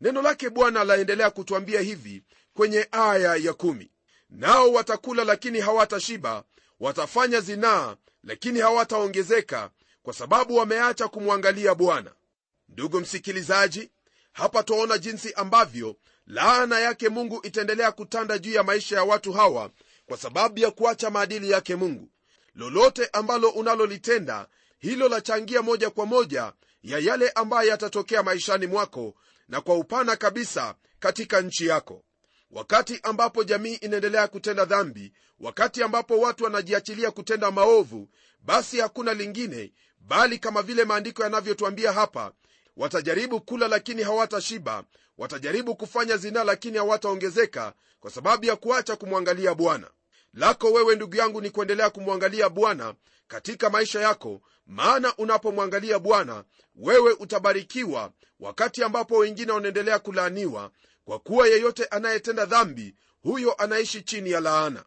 Neno 0.00 0.22
lake 0.22 0.50
bwana 0.50 0.84
laendelea 0.84 1.30
kutwambia 1.30 1.80
hivi 1.80 2.22
kwenye 2.54 2.88
aya 2.92 3.36
ya 3.36 3.52
kumi. 3.52 3.90
Nao 4.30 4.72
watakula 4.72 5.24
lakini 5.24 5.60
hawatashiba 5.60 6.44
watafanya 6.80 7.40
zinaa 7.40 7.96
lakini 8.24 8.60
hawataongezeka 8.60 9.70
kwa 10.02 10.14
sababu 10.14 10.56
wameacha 10.56 11.08
kumwangalia 11.08 11.74
bwana. 11.74 12.12
Ndugu 12.68 13.00
msikilizaji 13.00 13.90
hapa 14.32 14.62
twaona 14.62 14.98
jinsi 14.98 15.32
ambavyo 15.34 15.96
laana 16.26 16.80
yake 16.80 17.08
mungu 17.08 17.40
itaendelea 17.42 17.92
kutanda 17.92 18.38
juu 18.38 18.52
ya 18.52 18.62
maisha 18.62 18.96
ya 18.96 19.04
watu 19.04 19.32
hawa 19.32 19.70
kwa 20.06 20.16
sababu 20.16 20.58
ya 20.58 20.70
kuacha 20.70 21.10
maadili 21.10 21.50
yake 21.50 21.76
mungu 21.76 22.08
lolote 22.54 23.08
ambalo 23.12 23.48
unalolitenda 23.48 24.48
hilo 24.78 25.08
lachangia 25.08 25.62
moja 25.62 25.90
kwa 25.90 26.06
moja 26.06 26.52
ya 26.82 26.98
yale 26.98 27.30
ambayo 27.30 27.68
yatatokea 27.70 28.22
maishani 28.22 28.66
mwako 28.66 29.14
na 29.48 29.60
kwa 29.60 29.74
upana 29.74 30.16
kabisa 30.16 30.74
katika 30.98 31.40
nchi 31.40 31.66
yako. 31.66 32.04
Wakati 32.50 33.00
ambapo 33.02 33.44
jamii 33.44 33.74
inaendelea 33.74 34.28
kutenda 34.28 34.64
dhambi 34.64 35.12
wakati 35.40 35.82
ambapo 35.82 36.18
watu 36.18 36.44
wanajiachilia 36.44 37.10
kutenda 37.10 37.50
maovu 37.50 38.08
basi 38.40 38.80
hakuna 38.80 39.14
lingine 39.14 39.72
bali 39.98 40.38
kama 40.38 40.62
vile 40.62 40.84
maandiko 40.84 41.22
yanavyotwambia 41.22 41.92
hapa 41.92 42.32
watajaribu 42.76 43.40
kula 43.40 43.68
lakini 43.68 44.02
hawatashiba 44.02 44.84
watajaribu 45.18 45.76
kufanya 45.76 46.16
zinaa 46.16 46.44
lakini 46.44 46.78
hawataongezeka 46.78 47.72
kwa 48.00 48.10
sababu 48.10 48.44
ya 48.44 48.56
kuacha 48.56 48.96
kumwangalia 48.96 49.54
bwana 49.54 49.90
lako 50.34 50.72
wewe 50.72 50.96
ndugu 50.96 51.16
yangu 51.16 51.40
ni 51.40 51.50
kuendelea 51.50 51.90
kumwangalia 51.90 52.48
bwana 52.48 52.94
katika 53.28 53.70
maisha 53.70 54.00
yako 54.00 54.40
maana 54.66 55.16
unapomwangalia 55.16 55.98
bwana 55.98 56.44
wewe 56.74 57.12
utabarikiwa 57.12 58.12
wakati 58.40 58.84
ambapo 58.84 59.16
wengine 59.16 59.52
wanaendelea 59.52 59.98
kulaaniwa 59.98 60.70
kwa 61.04 61.18
kuwa 61.18 61.48
yeyote 61.48 61.84
anayetenda 61.84 62.44
dhambi 62.46 62.94
huyo 63.22 63.52
anaishi 63.54 64.02
chini 64.02 64.30
ya 64.30 64.40
laana. 64.40 64.84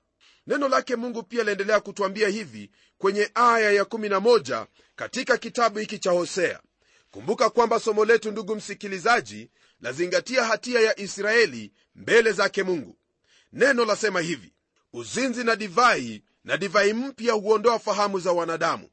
Neno 0.47 0.67
lake 0.67 0.95
mungu 0.95 1.23
pia 1.23 1.43
laendelea 1.43 1.79
kutwambia 1.79 2.27
hivi 2.27 2.71
kwenye 2.97 3.31
aya 3.33 3.83
ya11 3.83 4.65
katika 4.95 5.37
kitabu 5.37 5.79
hiki 5.79 5.99
cha 5.99 6.11
hosea. 6.11 6.59
Kumbuka 7.11 7.49
kwamba 7.49 7.79
somo 7.79 8.05
letu 8.05 8.31
ndugu 8.31 8.55
msikilizaji 8.55 9.51
lazingatia 9.81 10.43
hatia 10.43 10.79
ya 10.81 10.99
israeli 10.99 11.73
mbele 11.95 12.31
zake 12.31 12.63
mungu. 12.63 12.97
Neno 13.53 13.85
lasema 13.85 14.21
hivi 14.21 14.53
uzinzi 14.95 15.43
na 15.43 15.55
divai 15.55 16.23
na 16.43 16.57
divai 16.57 16.93
mpya 16.93 17.33
huondoa 17.33 17.79
fahamu 17.79 18.19
za 18.19 18.31
wanadamu. 18.31 18.89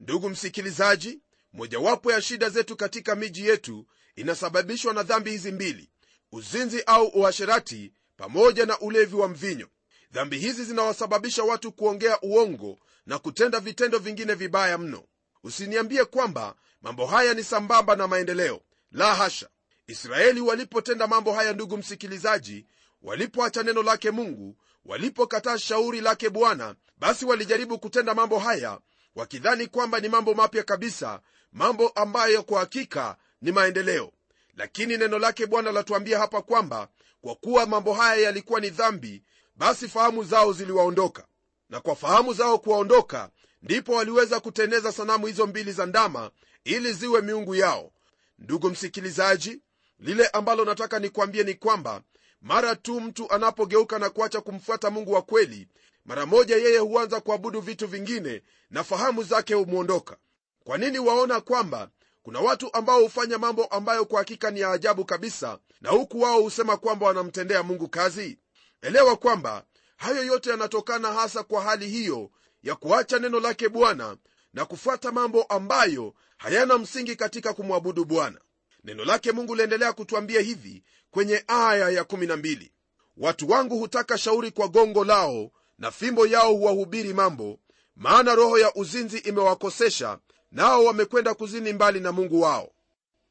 Ndugu 0.00 0.28
msikilizaji 0.30 1.20
mojawapo 1.52 2.12
ya 2.12 2.22
shida 2.22 2.48
zetu 2.50 2.76
katika 2.76 3.14
miji 3.14 3.46
yetu 3.46 3.86
inasababishwa 4.16 4.94
na 4.94 5.02
dhambi 5.02 5.30
hizi 5.30 5.52
mbili 5.52 5.90
uzinzi 6.32 6.82
au 6.86 7.06
uasherati 7.06 7.92
pamoja 8.16 8.66
na 8.66 8.78
ulevi 8.78 9.16
wa 9.16 9.28
mvinyo. 9.28 9.68
Dhambi 10.12 10.38
hizi 10.38 10.64
zinawasababisha 10.64 11.42
watu 11.44 11.72
kuongea 11.72 12.20
uongo 12.22 12.78
na 13.06 13.18
kutenda 13.18 13.60
vitendo 13.60 13.98
vingine 13.98 14.34
vibaya 14.34 14.78
mno. 14.78 15.04
Usiniambie 15.44 16.04
kwamba 16.04 16.54
mambo 16.82 17.06
haya 17.06 17.34
ni 17.34 17.44
sambamba 17.44 17.96
na 17.96 18.08
maendeleo. 18.08 18.60
La 18.92 19.14
hasha! 19.14 19.48
Israeli 19.86 20.40
walipotenda 20.40 21.06
mambo 21.06 21.32
haya 21.32 21.52
ndugu 21.52 21.76
msikilizaji 21.76 22.66
walipoacha 23.02 23.62
neno 23.62 23.82
lake 23.82 24.10
mungu 24.10 24.56
walipokataa 24.86 25.58
shauri 25.58 26.00
lake 26.00 26.30
bwana 26.30 26.74
basi 26.96 27.24
walijaribu 27.24 27.78
kutenda 27.78 28.14
mambo 28.14 28.38
haya 28.38 28.78
wakidhani 29.14 29.66
kwamba 29.66 30.00
ni 30.00 30.08
mambo 30.08 30.34
mapya 30.34 30.62
kabisa 30.62 31.20
mambo 31.52 31.88
ambayo 31.88 32.42
kwa 32.42 32.60
hakika 32.60 33.16
ni 33.42 33.52
maendeleo. 33.52 34.12
Lakini 34.56 34.96
neno 34.96 35.18
lake 35.18 35.46
bwana 35.46 35.72
latuambia 35.72 36.18
hapa 36.18 36.42
kwamba 36.42 36.88
kwa 37.20 37.34
kuwa 37.34 37.66
mambo 37.66 37.92
haya 37.94 38.22
yalikuwa 38.22 38.60
ni 38.60 38.70
dhambi 38.70 39.22
basi 39.56 39.88
fahamu 39.88 40.24
zao 40.24 40.52
ziliwaondoka. 40.52 41.26
Na 41.70 41.80
kwa 41.80 41.96
fahamu 41.96 42.34
zao 42.34 42.58
kuwaondoka 42.58 43.30
ndipo 43.62 43.92
waliweza 43.92 44.40
kuteneza 44.40 44.92
sanamu 44.92 45.26
hizo 45.26 45.46
mbili 45.46 45.72
za 45.72 45.86
ndama 45.86 46.30
ili 46.64 46.92
ziwe 46.92 47.20
miungu 47.20 47.54
yao. 47.54 47.92
Ndugu 48.38 48.70
msikilizaji 48.70 49.60
lile 49.98 50.26
ambalo 50.28 50.64
nataka 50.64 50.98
nikwambie 50.98 51.42
ni 51.44 51.54
kwamba 51.54 52.02
mara 52.44 52.76
tu 52.76 53.00
mtu 53.00 53.30
anapogeuka 53.32 53.98
na 53.98 54.10
kuacha 54.10 54.40
kumfuata 54.40 54.90
mungu 54.90 55.12
wa 55.12 55.22
kweli 55.22 55.68
mara 56.04 56.26
moja 56.26 56.56
yeye 56.56 56.78
huanza 56.78 57.20
kuabudu 57.20 57.60
vitu 57.60 57.86
vingine 57.86 58.42
na 58.70 58.84
fahamu 58.84 59.22
zake 59.22 59.54
humwondoka 59.54 60.16
kwa 60.64 60.78
nini 60.78 60.98
waona 60.98 61.40
kwamba 61.40 61.88
kuna 62.22 62.40
watu 62.40 62.74
ambao 62.74 63.00
hufanya 63.00 63.38
mambo 63.38 63.64
ambayo 63.64 64.04
kwa 64.04 64.18
hakika 64.18 64.50
ni 64.50 64.60
ya 64.60 64.70
ajabu 64.70 65.04
kabisa 65.04 65.58
na 65.80 65.90
huku 65.90 66.20
wao 66.20 66.42
husema 66.42 66.76
kwamba 66.76 67.06
wanamtendea 67.06 67.62
mungu 67.62 67.88
kazi? 67.88 68.38
Elewa 68.82 69.16
kwamba 69.16 69.64
hayo 69.96 70.24
yote 70.24 70.50
yanatokana 70.50 71.12
hasa 71.12 71.42
kwa 71.42 71.62
hali 71.62 71.88
hiyo 71.88 72.30
ya 72.62 72.74
kuacha 72.74 73.18
neno 73.18 73.40
lake 73.40 73.68
bwana 73.68 74.16
na 74.52 74.64
kufuata 74.64 75.12
mambo 75.12 75.42
ambayo 75.42 76.14
hayana 76.36 76.78
msingi 76.78 77.16
katika 77.16 77.52
kumwabudu 77.54 78.04
bwana 78.04 78.40
neno 78.84 79.04
lake 79.04 79.32
mungu 79.32 79.54
liendelea 79.54 79.92
kutwambia 79.92 80.40
hivi 80.40 80.82
kwenye 81.10 81.44
aya 81.46 82.02
ya12 82.02 82.70
watu 83.16 83.50
wangu 83.50 83.78
hutaka 83.78 84.18
shauri 84.18 84.50
kwa 84.50 84.68
gongo 84.68 85.04
lao 85.04 85.50
na 85.78 85.90
fimbo 85.90 86.26
yao 86.26 86.52
huwahubiri 86.54 87.14
mambo 87.14 87.58
maana 87.96 88.34
roho 88.34 88.58
ya 88.58 88.74
uzinzi 88.74 89.18
imewakosesha 89.18 90.18
nao 90.50 90.84
wamekwenda 90.84 91.34
kuzini 91.34 91.72
mbali 91.72 92.00
na 92.00 92.12
mungu 92.12 92.40
wao. 92.40 92.70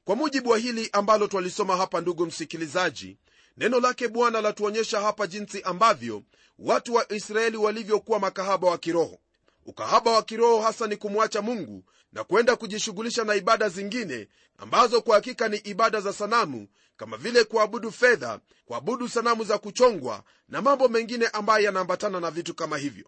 Kwa 0.06 0.16
mujibu 0.16 0.50
wa 0.50 0.58
hili 0.58 0.90
ambalo 0.94 1.28
twalisoma 1.28 1.78
hapa 1.78 2.02
ndugu 2.02 2.26
msikilizaji 2.26 3.18
neno 3.58 3.80
lake 3.80 4.08
bwana 4.08 4.42
latuonyesha 4.42 5.02
hapa 5.02 5.28
jinsi 5.28 5.62
ambavyo 5.62 6.24
watu 6.60 6.94
wa 6.94 7.12
israeli 7.14 7.58
walivyokuwa 7.58 8.20
makahaba 8.20 8.70
wa 8.70 8.78
kiroho 8.78 9.18
ukahaba 9.66 10.12
wa 10.12 10.24
kiroho 10.24 10.62
hasa 10.62 10.88
ni 10.88 10.98
kumwacha 10.98 11.42
mungu 11.42 11.84
na 12.14 12.24
kwenda 12.24 12.56
kujishughulisha 12.56 13.24
na 13.24 13.36
ibada 13.36 13.70
zingine 13.70 14.28
ambazo 14.58 15.02
kwa 15.02 15.16
hakika 15.16 15.48
ni 15.50 15.58
ibada 15.58 16.02
za 16.02 16.14
sanamu 16.14 16.68
kama 16.98 17.18
vile 17.18 17.44
kuabudu 17.44 17.92
fedha 17.92 18.40
kuabudu 18.66 19.10
sanamu 19.10 19.44
za 19.44 19.58
kuchongwa 19.58 20.24
na 20.50 20.62
mambo 20.62 20.88
mengine 20.88 21.28
ambayo 21.28 21.66
yanaambatana 21.66 22.20
na 22.20 22.32
vitu 22.32 22.54
kama 22.56 22.78
hivyo. 22.78 23.06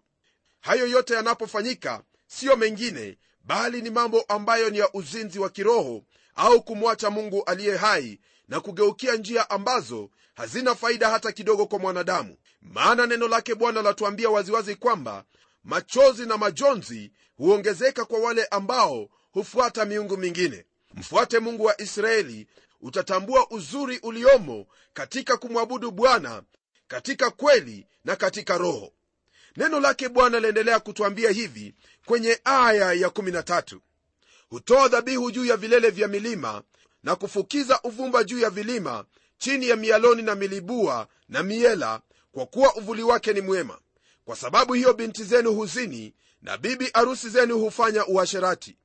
Hayo 0.60 0.86
yote 0.86 1.14
yanapofanyika 1.14 2.02
siyo 2.26 2.56
mengine 2.56 3.18
bali 3.44 3.82
ni 3.82 3.90
mambo 3.90 4.20
ambayo 4.22 4.70
ni 4.70 4.78
ya 4.78 4.92
uzinzi 4.92 5.38
wa 5.38 5.50
kiroho 5.50 6.04
au 6.34 6.62
kumwacha 6.62 7.10
mungu 7.10 7.44
aliye 7.44 7.76
hai 7.76 8.20
na 8.48 8.60
kugeukia 8.60 9.16
njia 9.16 9.50
ambazo 9.50 10.10
hazina 10.34 10.74
faida 10.74 11.10
hata 11.10 11.32
kidogo 11.32 11.66
kwa 11.66 11.78
mwanadamu. 11.78 12.36
Maana 12.62 13.06
neno 13.06 13.28
lake 13.28 13.54
bwana 13.54 13.82
latuambia 13.82 14.30
waziwazi 14.30 14.74
kwamba 14.76 15.24
machozi 15.66 16.26
na 16.26 16.36
majonzi 16.38 17.12
huongezeka 17.36 18.04
kwa 18.04 18.18
wale 18.18 18.44
ambao 18.44 19.08
hufuata 19.32 19.84
miungu 19.84 20.16
mingine. 20.16 20.64
Mfuate 20.94 21.38
mungu 21.38 21.64
wa 21.64 21.80
israeli 21.80 22.46
utatambua 22.80 23.50
uzuri 23.50 23.98
uliomo 24.02 24.66
katika 24.94 25.36
kumwabudu 25.36 25.90
bwana 25.90 26.42
katika 26.88 27.30
kweli 27.30 27.86
na 28.04 28.16
katika 28.16 28.58
roho. 28.58 28.92
Neno 29.56 29.80
lake 29.80 30.08
bwana 30.08 30.40
laendelea 30.40 30.80
kutwambia 30.80 31.30
hivi 31.30 31.74
kwenye 32.04 32.40
aya 32.44 32.94
ya13 32.94 33.78
hutoa 34.48 34.88
dhabihu 34.88 35.30
juu 35.30 35.44
ya 35.44 35.56
vilele 35.56 35.90
vya 35.90 36.08
milima 36.08 36.62
na 37.02 37.16
kufukiza 37.16 37.80
uvumba 37.82 38.24
juu 38.24 38.38
ya 38.38 38.50
vilima 38.50 39.04
chini 39.38 39.68
ya 39.68 39.76
mialoni 39.76 40.22
na 40.22 40.34
milibua 40.34 41.08
na 41.28 41.42
miela 41.42 42.00
kwa 42.32 42.46
kuwa 42.46 42.74
uvuli 42.74 43.02
wake 43.02 43.32
ni 43.32 43.40
mwema 43.40 43.78
kwa 44.26 44.36
sababu 44.36 44.72
hiyo 44.74 44.94
binti 44.94 45.24
zenu 45.24 45.52
huzini 45.54 46.14
na 46.42 46.58
bibi 46.58 46.90
arusi 46.92 47.28
zenu 47.28 47.58
hufanya 47.58 48.06
uasherati. 48.06 48.76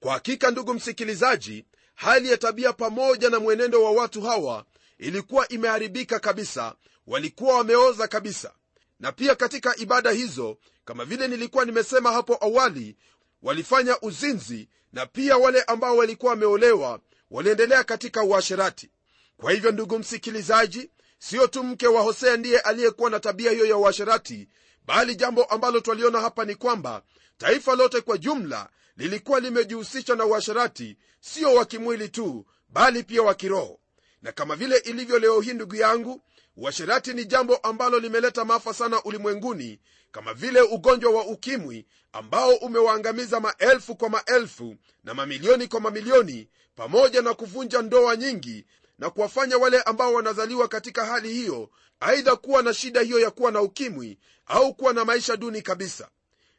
Kwa 0.00 0.12
hakika 0.12 0.50
ndugu 0.50 0.74
msikilizaji 0.74 1.64
hali 1.94 2.30
ya 2.30 2.36
tabia 2.36 2.72
pamoja 2.72 3.30
na 3.30 3.40
mwenendo 3.40 3.82
wa 3.82 3.90
watu 3.90 4.22
hawa 4.22 4.64
ilikuwa 4.98 5.48
imeharibika 5.48 6.18
kabisa 6.18 6.74
walikuwa 7.06 7.56
wameoza 7.56 8.08
kabisa. 8.08 8.52
Na 9.00 9.12
pia 9.12 9.34
katika 9.34 9.76
ibada 9.76 10.10
hizo 10.10 10.58
kama 10.84 11.04
vile 11.04 11.28
nilikuwa 11.28 11.64
nimesema 11.64 12.12
hapo 12.12 12.38
awali 12.40 12.96
walifanya 13.42 14.00
uzinzi 14.00 14.68
na 14.92 15.06
pia 15.06 15.36
wale 15.36 15.62
ambao 15.62 15.96
walikuwa 15.96 16.30
wameolewa 16.30 17.00
waliendelea 17.30 17.84
katika 17.84 18.22
uasherati. 18.22 18.90
Kwa 19.36 19.52
hivyo 19.52 19.70
ndugu 19.72 19.98
msikilizaji 19.98 20.90
siyo 21.18 21.46
tu 21.46 21.64
mke 21.64 21.86
wa 21.86 22.02
hosea 22.02 22.36
ndiye 22.36 22.58
aliyekuwa 22.60 23.10
na 23.10 23.20
tabia 23.20 23.50
hiyo 23.50 23.66
ya 23.66 23.76
uasherati 23.76 24.48
bali 24.86 25.14
jambo 25.16 25.44
ambalo 25.44 25.80
twaliona 25.80 26.20
hapa 26.20 26.44
ni 26.44 26.54
kwamba 26.54 27.02
taifa 27.38 27.74
lote 27.74 28.00
kwa 28.00 28.18
jumla 28.18 28.68
lilikuwa 28.96 29.40
limejihusisha 29.40 30.14
na 30.14 30.24
uasharati 30.26 30.96
sio 31.20 31.54
wa 31.54 31.64
kimwili 31.64 32.08
tu 32.08 32.46
bali 32.68 33.02
pia 33.02 33.22
wa 33.22 33.34
kiroho. 33.34 33.80
Na 34.22 34.32
kama 34.32 34.56
vile 34.56 34.76
ilivyo 34.78 35.18
leo 35.18 35.40
hii 35.40 35.52
ndugu 35.52 35.76
yangu 35.76 36.20
uasherati 36.56 37.12
ni 37.12 37.24
jambo 37.24 37.56
ambalo 37.56 37.98
limeleta 37.98 38.44
maafa 38.44 38.74
sana 38.74 39.02
ulimwenguni 39.02 39.80
kama 40.12 40.34
vile 40.34 40.60
ugonjwa 40.60 41.12
wa 41.12 41.26
ukimwi 41.26 41.86
ambao 42.12 42.54
umewaangamiza 42.54 43.40
maelfu 43.40 43.96
kwa 43.96 44.08
maelfu 44.10 44.76
na 45.04 45.14
mamilioni 45.14 45.66
kwa 45.66 45.80
mamilioni 45.80 46.48
pamoja 46.74 47.22
na 47.22 47.34
kuvunja 47.34 47.82
ndoa 47.82 48.16
nyingi 48.16 48.66
na 48.98 49.10
kuwafanya 49.10 49.58
wale 49.58 49.82
ambao 49.82 50.12
wanazaliwa 50.12 50.68
katika 50.68 51.04
hali 51.06 51.32
hiyo 51.32 51.70
aidha 52.00 52.36
kuwa 52.36 52.62
na 52.62 52.74
shida 52.74 53.00
hiyo 53.00 53.20
ya 53.20 53.30
kuwa 53.30 53.52
na 53.52 53.60
ukimwi 53.62 54.18
au 54.46 54.74
kuwa 54.74 54.92
na 54.92 55.04
maisha 55.04 55.36
duni 55.36 55.62
kabisa. 55.62 56.08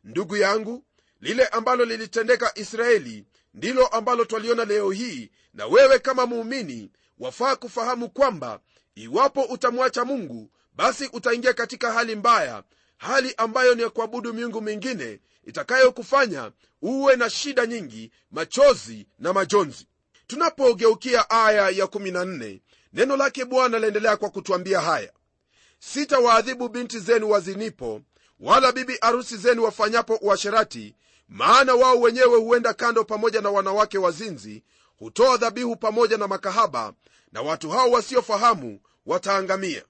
Ndugu 0.03 0.38
yangu 0.38 0.84
lile 1.22 1.46
ambalo 1.46 1.86
lilitendeka 1.86 2.51
israeli 2.58 3.25
ndilo 3.53 3.88
ambalo 3.88 4.25
twaliona 4.25 4.65
leo 4.65 4.91
hii 4.91 5.32
na 5.53 5.65
wewe 5.67 6.00
kama 6.00 6.25
muumini 6.25 6.91
wafaa 7.20 7.56
kufahamu 7.56 8.10
kwamba 8.10 8.60
iwapo 8.96 9.41
utamwacha 9.41 10.06
mungu 10.06 10.51
basi 10.74 11.10
utaingia 11.13 11.53
katika 11.53 11.94
hali 11.94 12.15
mbaya 12.15 12.63
hali 12.98 13.34
ambayo 13.38 13.75
ni 13.75 13.82
ya 13.82 13.89
kuabudu 13.89 14.34
miungu 14.34 14.62
mingine 14.62 15.20
itakayokufanya 15.46 16.51
uwe 16.82 17.15
na 17.15 17.29
shida 17.29 17.65
nyingi 17.65 18.12
machozi 18.32 19.08
na 19.20 19.34
majonzi 19.34 19.87
tunapogeukia 20.27 21.29
aya 21.29 21.69
ya 21.69 21.86
14 21.86 22.60
neno 22.93 23.17
lake 23.17 23.46
bwana 23.46 23.79
laendelea 23.79 24.17
kwa 24.17 24.29
kutwambia 24.29 24.81
haya. 24.81 25.12
Sitawaadhibu 25.79 26.69
binti 26.69 27.00
zenu 27.00 27.29
wazinipo 27.29 28.01
wala 28.39 28.72
bibi 28.72 28.98
arusi 29.01 29.38
zenu 29.38 29.63
wafanyapo 29.63 30.15
uasherati 30.22 30.96
maana 31.29 31.75
wao 31.75 32.00
wenyewe 32.01 32.38
huenda 32.39 32.74
kando 32.74 33.03
pamoja 33.03 33.41
na 33.41 33.50
wanawake 33.50 33.98
wazinzi 33.98 34.63
hutoa 35.00 35.38
dhabihu 35.38 35.75
pamoja 35.75 36.17
na 36.17 36.27
makahaba 36.27 36.93
na 37.31 37.41
watu 37.41 37.69
hao 37.69 37.91
wasiofahamu 37.91 38.79
wataangamia. 39.05 39.84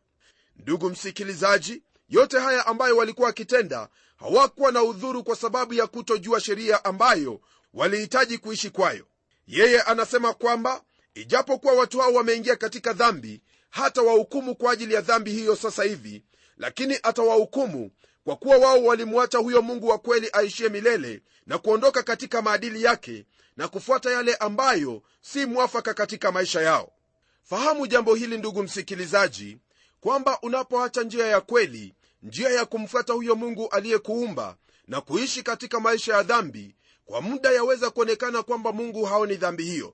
Ndugu 0.55 0.89
msikilizaji 0.89 1.83
yote 2.09 2.39
haya 2.39 2.67
ambayo 2.67 2.97
walikuwa 2.97 3.27
wakitenda 3.27 3.89
hawakuwa 4.15 4.71
na 4.71 4.83
udhuru 4.83 5.23
kwa 5.23 5.35
sababu 5.35 5.73
ya 5.73 5.87
kutojua 5.87 6.39
sheria 6.39 6.85
ambayo 6.85 7.41
walihitaji 7.73 8.37
kuishi 8.37 8.69
kwayo 8.69 9.05
yeye 9.47 9.81
anasema 9.81 10.33
kwamba 10.33 10.81
ijapokuwa 11.15 11.73
watu 11.73 11.99
hao 11.99 12.13
wameingia 12.13 12.55
katika 12.55 12.93
dhambi 12.93 13.41
hata 13.69 14.01
wahukumu 14.01 14.55
kwa 14.55 14.71
ajili 14.71 14.93
ya 14.93 15.01
dhambi 15.01 15.31
hiyo 15.31 15.55
sasa 15.55 15.83
hivi 15.83 16.23
lakini 16.57 16.99
atawahukumu 17.03 17.91
kwa 18.23 18.35
kuwa 18.35 18.57
wao 18.57 18.83
walimwacha 18.83 19.37
huyo 19.37 19.61
mungu 19.61 19.87
wa 19.87 19.97
kweli 19.97 20.29
aishie 20.33 20.69
milele 20.69 21.21
na 21.45 21.57
kuondoka 21.57 22.03
katika 22.03 22.41
maadili 22.41 22.83
yake 22.83 23.25
na 23.57 23.67
kufuata 23.67 24.11
yale 24.11 24.35
ambayo 24.35 25.01
si 25.21 25.45
mwafaka 25.45 25.93
katika 25.93 26.31
maisha 26.31 26.61
yao. 26.61 26.91
Fahamu 27.43 27.87
jambo 27.87 28.15
hili 28.15 28.37
ndugu 28.37 28.63
msikilizaji 28.63 29.57
kwamba 29.99 30.39
unapoacha 30.41 31.03
njia 31.03 31.25
ya 31.27 31.41
kweli 31.41 31.93
njia 32.23 32.49
ya 32.49 32.65
kumfuata 32.65 33.13
huyo 33.13 33.35
mungu 33.35 33.67
aliyekuumba 33.69 34.55
na 34.87 35.01
kuishi 35.01 35.43
katika 35.43 35.79
maisha 35.79 36.13
ya 36.13 36.23
dhambi 36.23 36.75
kwa 37.07 37.21
muda 37.21 37.51
yaweza 37.51 37.89
kuonekana 37.89 38.43
kwamba 38.43 38.71
mungu 38.71 39.05
haoni 39.05 39.35
dhambi 39.35 39.63
hiyo. 39.63 39.93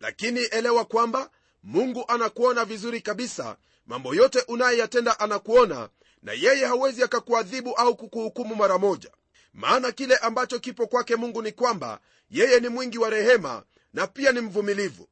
Lakini 0.00 0.40
elewa 0.40 0.84
kwamba 0.84 1.30
mungu 1.62 2.04
anakuona 2.08 2.64
vizuri 2.64 3.00
kabisa. 3.00 3.56
Mambo 3.86 4.14
yote 4.14 4.44
unayoyatenda 4.48 5.20
anakuona 5.20 5.88
na 6.22 6.32
yeye 6.32 6.64
hawezi 6.66 7.02
akakuadhibu 7.02 7.74
au 7.74 7.96
kukuhukumu 7.96 8.54
mara 8.54 8.78
moja. 8.78 9.10
Maana 9.54 9.92
kile 9.92 10.16
ambacho 10.16 10.58
kipo 10.58 10.86
kwake 10.86 11.16
mungu 11.16 11.42
ni 11.42 11.52
kwamba 11.52 12.00
yeye 12.30 12.60
ni 12.60 12.68
mwingi 12.68 12.98
wa 12.98 13.10
rehema 13.10 13.62
na 13.94 14.06
pia 14.06 14.32
ni 14.32 14.40
mvumilivu. 14.40 15.08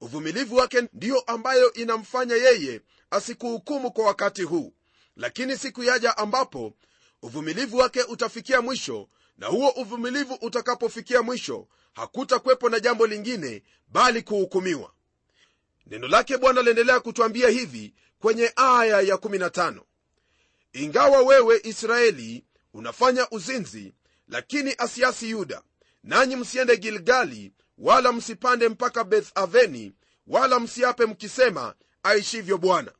Uvumilivu 0.00 0.56
wake 0.56 0.82
ndiyo 0.92 1.20
ambayo 1.20 1.72
inamfanya 1.72 2.34
yeye 2.34 2.80
asikuhukumu 3.10 3.92
kwa 3.92 4.04
wakati 4.06 4.42
huu. 4.42 4.72
Lakini 5.16 5.56
siku 5.58 5.82
yaja 5.84 6.16
ambapo 6.16 6.72
uvumilivu 7.22 7.76
wake 7.76 8.02
utafikia 8.02 8.60
mwisho 8.62 9.08
na 9.42 9.48
huo 9.48 9.68
uvumilivu 9.70 10.34
utakapofikia 10.34 11.22
mwisho 11.22 11.68
hakutakwepo 11.92 12.68
na 12.68 12.80
jambo 12.80 13.06
lingine 13.06 13.62
bali 13.88 14.22
kuhukumiwa. 14.22 14.92
Neno 15.86 16.08
lake 16.08 16.38
bwana 16.38 16.62
liendelea 16.62 17.00
kutwambia 17.00 17.48
hivi 17.48 17.94
kwenye 18.18 18.52
aya 18.56 19.00
ya 19.00 19.14
15 19.16 19.80
ingawa 20.72 21.20
wewe 21.22 21.60
israeli 21.64 22.44
unafanya 22.74 23.30
uzinzi 23.30 23.94
lakini 24.28 24.74
asiasi 24.78 25.30
yuda 25.30 25.62
nanyi 26.04 26.36
msiende 26.36 26.76
gilgali 26.76 27.52
wala 27.78 28.12
msipande 28.12 28.68
mpaka 28.68 29.04
beth 29.04 29.28
aveni 29.34 29.92
wala 30.26 30.60
msiape 30.60 31.06
mkisema 31.06 31.74
aishivyo 32.02 32.58
bwana. 32.58 32.92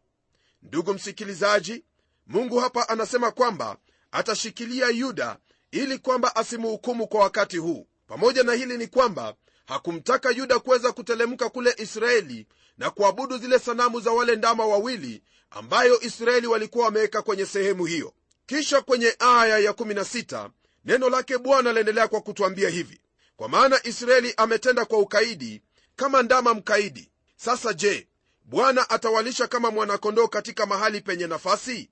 Ndugu 0.62 0.94
msikilizaji 0.94 1.84
mungu 2.26 2.58
hapa 2.58 2.88
anasema 2.88 3.30
kwamba 3.30 3.76
atashikilia 4.12 4.88
yuda 4.88 5.38
ili 5.72 5.98
kwamba 5.98 6.36
asimuhukumu 6.36 7.06
kwa 7.06 7.20
wakati 7.20 7.56
huu. 7.58 7.86
Pamoja 8.06 8.42
na 8.42 8.52
hili 8.52 8.78
ni 8.78 8.86
kwamba 8.86 9.34
hakumtaka 9.66 10.30
yuda 10.30 10.58
kuweza 10.58 10.92
kutelemka 10.92 11.48
kule 11.48 11.74
israeli 11.78 12.46
na 12.78 12.90
kuabudu 12.90 13.38
zile 13.38 13.58
sanamu 13.58 14.00
za 14.00 14.10
wale 14.10 14.36
ndama 14.36 14.66
wawili 14.66 15.22
ambayo 15.50 16.00
israeli 16.00 16.46
walikuwa 16.46 16.84
wameweka 16.84 17.22
kwenye 17.22 17.46
sehemu 17.46 17.84
hiyo. 17.84 18.14
Kisha 18.46 18.80
kwenye 18.80 19.16
aya 19.18 19.58
ya 19.58 19.72
16 19.72 20.50
neno 20.84 21.08
lake 21.10 21.38
bwana 21.38 21.72
laendelea 21.72 22.08
kwa 22.08 22.20
kutwambia 22.20 22.68
hivi. 22.68 23.00
Kwa 23.36 23.48
maana 23.48 23.80
israeli 23.86 24.34
ametenda 24.36 24.84
kwa 24.84 24.98
ukaidi 24.98 25.62
kama 25.96 26.22
ndama 26.22 26.54
mkaidi. 26.54 27.10
Sasa 27.36 27.72
je 27.72 28.08
bwana 28.44 28.90
atawalisha 28.90 29.46
kama 29.46 29.70
mwanakondoo 29.70 30.28
katika 30.28 30.66
mahali 30.66 31.00
penye 31.00 31.26
nafasi 31.26 31.90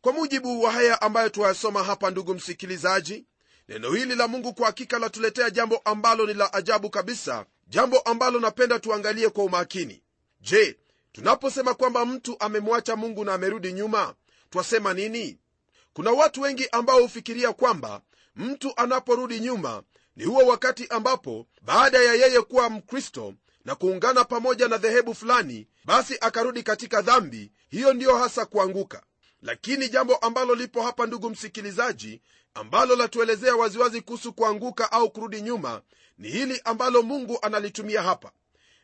kwa 0.00 0.12
mujibu 0.12 0.62
wa 0.62 0.72
haya 0.72 1.02
ambayo 1.02 1.28
tuwayasoma 1.28 1.84
hapa 1.84 2.10
ndugu 2.10 2.34
msikilizaji 2.34 3.26
neno 3.68 3.90
hili 3.92 4.14
la 4.14 4.28
mungu 4.28 4.54
kwa 4.54 4.66
hakika 4.66 4.98
latuletea 4.98 5.50
jambo 5.50 5.76
ambalo 5.84 6.26
ni 6.26 6.34
la 6.34 6.52
ajabu 6.52 6.90
kabisa 6.90 7.46
jambo 7.68 7.98
ambalo 7.98 8.40
napenda 8.40 8.78
tuangalie 8.78 9.28
kwa 9.28 9.44
umakini. 9.44 10.02
Je 10.40 10.78
tunaposema 11.12 11.74
kwamba 11.74 12.06
mtu 12.06 12.36
amemwacha 12.40 12.96
mungu 12.96 13.24
na 13.24 13.34
amerudi 13.34 13.72
nyuma 13.72 14.14
twasema 14.50 14.94
nini? 14.94 15.38
Kuna 15.92 16.10
watu 16.10 16.40
wengi 16.40 16.68
ambao 16.72 17.00
hufikiria 17.02 17.52
kwamba 17.52 18.00
mtu 18.36 18.72
anaporudi 18.76 19.40
nyuma 19.40 19.82
ni 20.16 20.24
huo 20.24 20.46
wakati 20.46 20.86
ambapo 20.88 21.46
baada 21.62 21.98
ya 21.98 22.14
yeye 22.14 22.40
kuwa 22.42 22.70
mkristo 22.70 23.34
na 23.64 23.74
kuungana 23.74 24.24
pamoja 24.24 24.68
na 24.68 24.78
dhehebu 24.78 25.14
fulani 25.14 25.66
basi 25.84 26.16
akarudi 26.20 26.62
katika 26.62 27.02
dhambi. 27.02 27.52
Hiyo 27.68 27.92
ndiyo 27.92 28.16
hasa 28.18 28.46
kuanguka 28.46 29.02
lakini 29.42 29.88
jambo 29.88 30.16
ambalo 30.16 30.54
lipo 30.54 30.82
hapa 30.82 31.06
ndugu 31.06 31.30
msikilizaji 31.30 32.20
ambalo 32.54 32.96
latuelezea 32.96 33.56
waziwazi 33.56 34.00
kuhusu 34.00 34.32
kuanguka 34.32 34.92
au 34.92 35.10
kurudi 35.10 35.40
nyuma 35.42 35.82
ni 36.18 36.28
hili 36.28 36.60
ambalo 36.64 37.02
mungu 37.02 37.38
analitumia 37.42 38.02
hapa. 38.02 38.32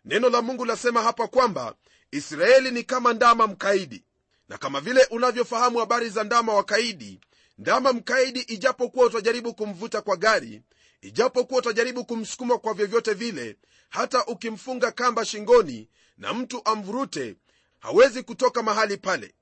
Neno 0.04 0.28
la 0.28 0.42
mungu 0.42 0.64
lasema 0.64 1.02
hapa 1.02 1.26
kwamba 1.28 1.74
israeli 2.10 2.70
ni 2.70 2.82
kama 2.84 3.12
ndama 3.12 3.46
mkaidi. 3.46 4.04
Na 4.48 4.58
kama 4.58 4.80
vile 4.80 5.04
unavyofahamu 5.10 5.78
habari 5.78 6.08
za 6.10 6.24
ndama 6.24 6.54
wakaidi 6.54 7.20
ndama 7.58 7.92
mkaidi 7.92 8.40
ijapokuwa 8.40 9.06
utajaribu 9.06 9.54
kumvuta 9.54 10.02
kwa 10.02 10.16
gari 10.16 10.62
ijapokuwa 11.00 11.58
utajaribu 11.60 12.04
kumsukuma 12.04 12.58
kwa 12.58 12.74
vyovyote 12.74 13.12
vile 13.14 13.56
hata 13.88 14.24
ukimfunga 14.26 14.92
kamba 14.92 15.24
shingoni 15.24 15.88
na 16.18 16.34
mtu 16.34 16.62
amvurute 16.64 17.36
hawezi 17.78 18.22
kutoka 18.22 18.62
mahali 18.62 18.96
pale 18.96 19.34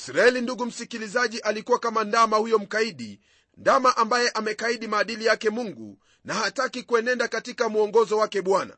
israeli 0.00 0.40
ndugu 0.40 0.66
msikilizaji 0.66 1.38
alikuwa 1.38 1.78
kama 1.78 2.04
ndama 2.04 2.36
huyo 2.36 2.58
mkaidi 2.58 3.20
ndama 3.56 3.96
ambaye 3.96 4.28
amekaidi 4.30 4.86
maadili 4.88 5.24
yake 5.24 5.50
mungu 5.50 5.98
na 6.24 6.34
hataki 6.34 6.82
kuenenda 6.82 7.28
katika 7.28 7.68
mwongozo 7.68 8.18
wake 8.18 8.42
bwana. 8.42 8.76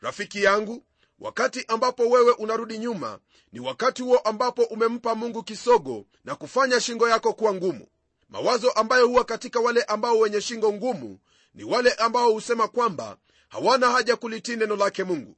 Rafiki 0.00 0.42
yangu 0.42 0.84
wakati 1.18 1.64
ambapo 1.68 2.02
wewe 2.08 2.32
unarudi 2.32 2.78
nyuma 2.78 3.18
ni 3.52 3.60
wakati 3.60 4.02
huo 4.02 4.18
ambapo 4.18 4.62
umempa 4.62 5.14
mungu 5.14 5.42
kisogo 5.42 6.06
na 6.24 6.34
kufanya 6.34 6.80
shingo 6.80 7.08
yako 7.08 7.32
kuwa 7.32 7.54
ngumu. 7.54 7.86
Mawazo 8.28 8.70
ambayo 8.70 9.06
huwa 9.08 9.24
katika 9.24 9.60
wale 9.60 9.82
ambao 9.82 10.18
wenye 10.18 10.40
shingo 10.40 10.72
ngumu 10.72 11.18
ni 11.54 11.64
wale 11.64 11.92
ambao 11.92 12.32
husema 12.32 12.68
kwamba 12.68 13.16
hawana 13.48 13.90
haja 13.90 14.16
kulitii 14.16 14.56
neno 14.56 14.76
lake 14.76 15.04
mungu. 15.04 15.36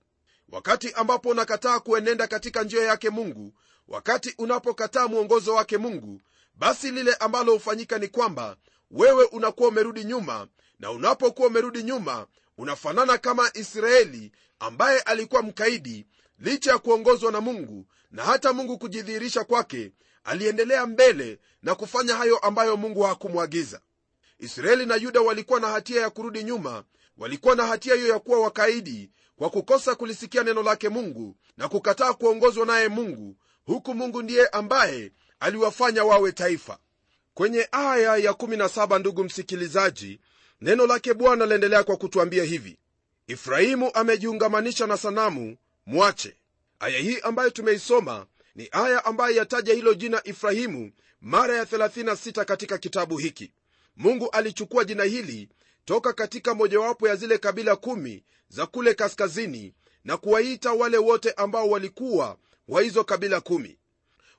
Wakati 0.53 0.93
ambapo 0.93 1.29
unakataa 1.29 1.81
kuenenda 1.81 2.27
katika 2.27 2.63
njia 2.63 2.83
yake 2.85 3.11
mungu 3.11 3.53
wakati 3.89 4.35
unapokataa 4.39 5.09
mwongozo 5.09 5.55
wake 5.55 5.79
mungu 5.79 6.21
basi 6.55 6.91
lile 6.91 7.15
ambalo 7.15 7.53
hufanyika 7.53 7.99
ni 7.99 8.09
kwamba 8.09 8.57
wewe 8.91 9.25
unakuwa 9.25 9.69
umerudi 9.69 10.05
nyuma 10.05 10.49
na 10.79 10.91
unapokuwa 10.91 11.49
umerudi 11.49 11.83
nyuma 11.83 12.27
unafanana 12.59 13.19
kama 13.19 13.51
israeli 13.55 14.33
ambaye 14.59 15.01
alikuwa 15.01 15.43
mkaidi 15.43 16.07
licha 16.39 16.71
ya 16.71 16.79
kuongozwa 16.79 17.33
na 17.33 17.41
mungu 17.41 17.87
na 18.11 18.25
hata 18.25 18.53
mungu 18.53 18.79
kujidhihirisha 18.79 19.45
kwake 19.45 19.93
aliendelea 20.25 20.87
mbele 20.87 21.39
na 21.63 21.75
kufanya 21.75 22.15
hayo 22.17 22.39
ambayo 22.39 22.77
mungu 22.77 23.03
hakumwagiza. 23.03 23.81
Israeli 24.39 24.87
na 24.87 24.97
yuda 24.97 25.21
walikuwa 25.21 25.61
na 25.61 25.69
hatia 25.69 26.01
ya 26.01 26.11
kurudi 26.11 26.45
nyuma 26.45 26.85
walikuwa 27.19 27.55
na 27.57 27.67
hatia 27.67 27.95
hiyo 27.95 28.09
ya 28.09 28.19
kuwa 28.19 28.41
wakaidi 28.41 29.11
kwa 29.37 29.51
kukosa 29.51 29.95
kulisikia 29.95 30.43
neno 30.45 30.63
lake 30.63 30.89
mungu 30.89 31.37
na 31.57 31.69
kukataa 31.69 32.13
kuongozwa 32.13 32.67
naye 32.67 32.89
mungu 32.89 33.37
huku 33.69 33.95
mungu 33.95 34.23
ndiye 34.23 34.47
ambaye 34.47 35.13
aliwafanya 35.41 36.05
wawe 36.05 36.33
taifa. 36.33 36.79
Kwenye 37.35 37.69
aya 37.73 38.17
ya 38.17 38.33
17 38.33 38.99
ndugu 38.99 39.25
msikilizaji 39.25 40.21
neno 40.61 40.87
lake 40.87 41.15
bwana 41.15 41.47
laendelea 41.47 41.85
kwa 41.85 41.97
kutwambia 41.97 42.45
hivi. 42.45 42.79
Efraimu 43.27 43.91
amejiungamanisha 43.95 44.87
na 44.87 44.97
sanamu 44.97 45.57
mwache. 45.87 46.37
Aya 46.81 46.99
hii 46.99 47.19
ambayo 47.23 47.51
tumeisoma 47.51 48.27
ni 48.55 48.69
aya 48.73 49.05
ambayo 49.05 49.37
yataja 49.37 49.75
hilo 49.75 49.95
jina 49.95 50.21
ifrahimu 50.25 50.93
mara 51.21 51.57
ya 51.57 51.65
36 51.65 52.45
katika 52.45 52.79
kitabu 52.79 53.19
hiki. 53.19 53.53
Mungu 53.97 54.31
alichukua 54.31 54.85
jina 54.85 55.05
hili 55.05 55.49
toka 55.85 56.13
katika 56.13 56.55
mojawapo 56.55 57.09
ya 57.09 57.17
zile 57.17 57.39
kabila 57.39 57.77
kumi 57.77 58.25
za 58.49 58.67
kule 58.67 58.95
kaskazini 58.95 59.75
na 60.05 60.17
kuwaita 60.17 60.73
wale 60.73 60.99
wote 60.99 61.33
ambao 61.33 61.71
walikuwa 61.71 62.37
wa 62.69 62.83
hizo 62.83 63.05
kabila 63.05 63.41
kumi. 63.41 63.79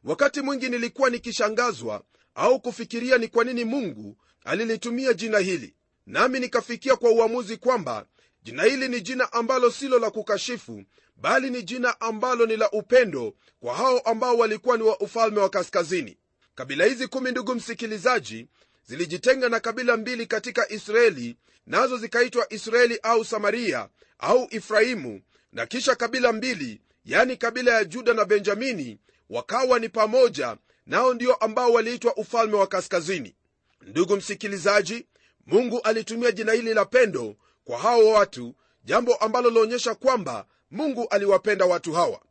Wakati 0.04 0.42
mwingi 0.42 0.70
nilikuwa 0.70 1.10
nikishangazwa 1.10 2.04
au 2.36 2.60
kufikiria 2.60 3.18
ni 3.18 3.28
kwa 3.28 3.44
nini 3.44 3.66
mungu 3.66 4.18
alilitumia 4.46 5.14
jina 5.14 5.40
hili. 5.40 5.76
Nami 6.06 6.40
nikafikia 6.40 6.96
kwa 6.96 7.12
uamuzi 7.12 7.58
kwamba 7.58 8.06
jina 8.44 8.64
hili 8.64 8.88
ni 8.88 9.02
jina 9.02 9.34
ambalo 9.34 9.72
silo 9.72 10.00
la 10.00 10.12
kukashifu 10.12 10.84
bali 11.16 11.50
ni 11.50 11.64
jina 11.64 12.02
ambalo 12.02 12.46
ni 12.46 12.58
la 12.58 12.72
upendo 12.72 13.34
kwa 13.60 13.76
hao 13.76 14.00
ambao 14.00 14.38
walikuwa 14.38 14.78
ni 14.78 14.84
wa 14.84 15.00
ufalme 15.00 15.40
wa 15.40 15.50
kaskazini. 15.50 16.18
Kabila 16.56 16.86
hizi 16.86 17.08
kumi 17.08 17.32
ndugu 17.32 17.56
msikilizaji 17.56 18.48
zilijitenga 18.86 19.50
na 19.50 19.60
kabila 19.60 19.98
mbili 19.98 20.26
katika 20.26 20.72
israeli 20.72 21.38
nazo 21.66 21.98
zikaitwa 21.98 22.54
israeli 22.54 23.00
au 23.04 23.26
samaria 23.26 23.90
au 24.20 24.48
ifraimu 24.52 25.22
na 25.54 25.66
kisha 25.66 25.96
kabila 25.96 26.34
mbili 26.34 26.82
yani 27.10 27.38
kabila 27.38 27.74
ya 27.74 27.86
juda 27.86 28.14
na 28.14 28.26
benjamini 28.26 29.00
wakawa 29.30 29.80
ni 29.80 29.90
pamoja 29.90 30.58
nao 30.86 31.14
ndio 31.14 31.34
ambao 31.36 31.72
waliitwa 31.74 32.16
ufalme 32.18 32.56
wa 32.58 32.68
kaskazini. 32.68 33.36
Ndugu 33.82 34.16
msikilizaji 34.18 35.06
mungu 35.46 35.82
alitumia 35.82 36.32
jina 36.32 36.52
hili 36.54 36.74
la 36.74 36.86
pendo 36.86 37.36
kwa 37.64 37.78
hao 37.80 38.08
watu 38.08 38.56
jambo 38.84 39.16
ambalo 39.16 39.50
laonyesha 39.50 39.96
kwamba 39.96 40.46
mungu 40.72 41.08
aliwapenda 41.10 41.66
watu 41.66 41.94
hawa. 41.94 42.22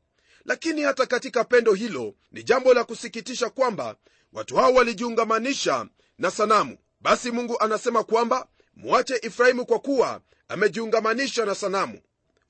Lakini 0.45 0.83
hata 0.83 1.07
katika 1.07 1.45
pendo 1.45 1.73
hilo 1.75 2.15
ni 2.33 2.43
jambo 2.43 2.75
la 2.75 2.85
kusikitisha 2.85 3.51
kwamba 3.51 3.97
watu 4.33 4.57
hao 4.57 4.75
walijiungamanisha 4.75 5.87
na 6.19 6.31
sanamu. 6.31 6.79
Basi 7.01 7.31
mungu 7.31 7.57
anasema 7.61 8.05
kwamba 8.05 8.47
mwache 8.77 9.19
efraimu 9.23 9.67
kwa 9.67 9.79
kuwa 9.79 10.21
amejiungamanisha 10.49 11.45
na 11.45 11.55
sanamu. 11.55 12.01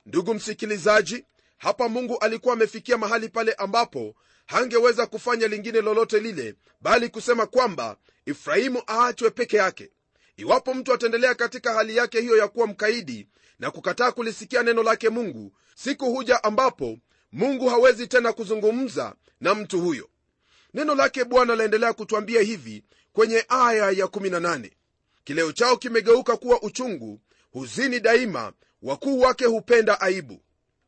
Ndugu 0.05 0.33
msikilizaji 0.33 1.25
hapa 1.59 1.89
mungu 1.89 2.17
alikuwa 2.17 2.53
amefikia 2.53 2.97
mahali 2.97 3.29
pale 3.29 3.53
ambapo 3.53 4.15
hangeweza 4.45 5.05
kufanya 5.07 5.47
lingine 5.47 5.81
lolote 5.81 6.19
lile 6.19 6.55
bali 6.81 7.09
kusema 7.09 7.45
kwamba 7.45 7.97
efraimu 8.25 8.81
aachwe 8.87 9.29
peke 9.29 9.57
yake. 9.57 9.91
Iwapo 10.37 10.73
mtu 10.73 10.93
ataendelea 10.93 11.35
katika 11.35 11.73
hali 11.73 11.95
yake 11.97 12.21
hiyo 12.21 12.37
ya 12.37 12.47
kuwa 12.47 12.67
mkaidi 12.67 13.27
na 13.59 13.71
kukataa 13.71 14.11
kulisikia 14.11 14.63
neno 14.63 14.83
lake 14.83 15.09
mungu 15.09 15.51
siku 15.75 16.05
huja 16.05 16.43
ambapo 16.43 16.97
mungu 17.31 17.69
hawezi 17.69 18.07
tena 18.07 18.33
kuzungumza 18.33 19.15
na 19.41 19.55
mtu 19.55 19.81
huyo. 19.81 20.09
Neno 20.73 20.95
lake 20.95 21.23
bwana 21.23 21.55
laendelea 21.55 21.93
kutwambia 21.93 22.41
hivi 22.41 22.83
kwenye 23.13 23.45
aya 23.49 23.91
ya 23.91 24.05
18 24.05 24.71
kileo 25.23 25.51
chao 25.51 25.77
kimegeuka 25.77 26.37
kuwa 26.37 26.61
uchungu 26.61 27.19
huzini 27.51 27.99
daima 27.99 28.53
wakuu 28.81 29.19
wake 29.19 29.45
hupenda 29.45 30.01
aibu 30.01 30.41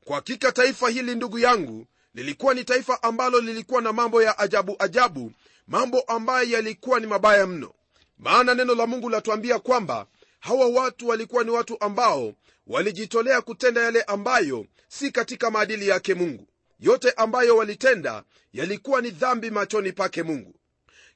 kwa 0.06 0.16
hakika 0.16 0.52
taifa 0.52 0.90
hili 0.90 1.16
ndugu 1.16 1.40
yangu 1.40 1.86
lilikuwa 2.14 2.54
ni 2.54 2.64
taifa 2.64 3.04
ambalo 3.04 3.40
lilikuwa 3.42 3.82
na 3.82 3.94
mambo 3.94 4.24
ya 4.24 4.40
ajabu 4.40 4.76
ajabu 4.80 5.32
mambo 5.68 6.02
ambayo 6.02 6.50
yalikuwa 6.50 7.00
ni 7.00 7.08
mabaya 7.08 7.48
mno. 7.48 7.74
Maana 8.20 8.56
neno 8.56 8.76
la 8.76 8.88
mungu 8.88 9.10
latuambia 9.10 9.60
kwamba 9.60 10.06
hawa 10.40 10.68
watu 10.68 11.08
walikuwa 11.08 11.44
ni 11.44 11.50
watu 11.50 11.78
ambao 11.84 12.34
walijitolea 12.68 13.42
kutenda 13.42 13.82
yale 13.82 14.02
ambayo 14.02 14.66
si 14.88 15.12
katika 15.12 15.52
maadili 15.52 15.88
yake 15.88 16.14
mungu. 16.14 16.48
Yote 16.80 17.12
ambayo 17.12 17.58
walitenda 17.58 18.24
yalikuwa 18.54 19.02
ni 19.02 19.10
dhambi 19.12 19.52
machoni 19.52 19.92
pake 19.92 20.24
mungu. 20.24 20.56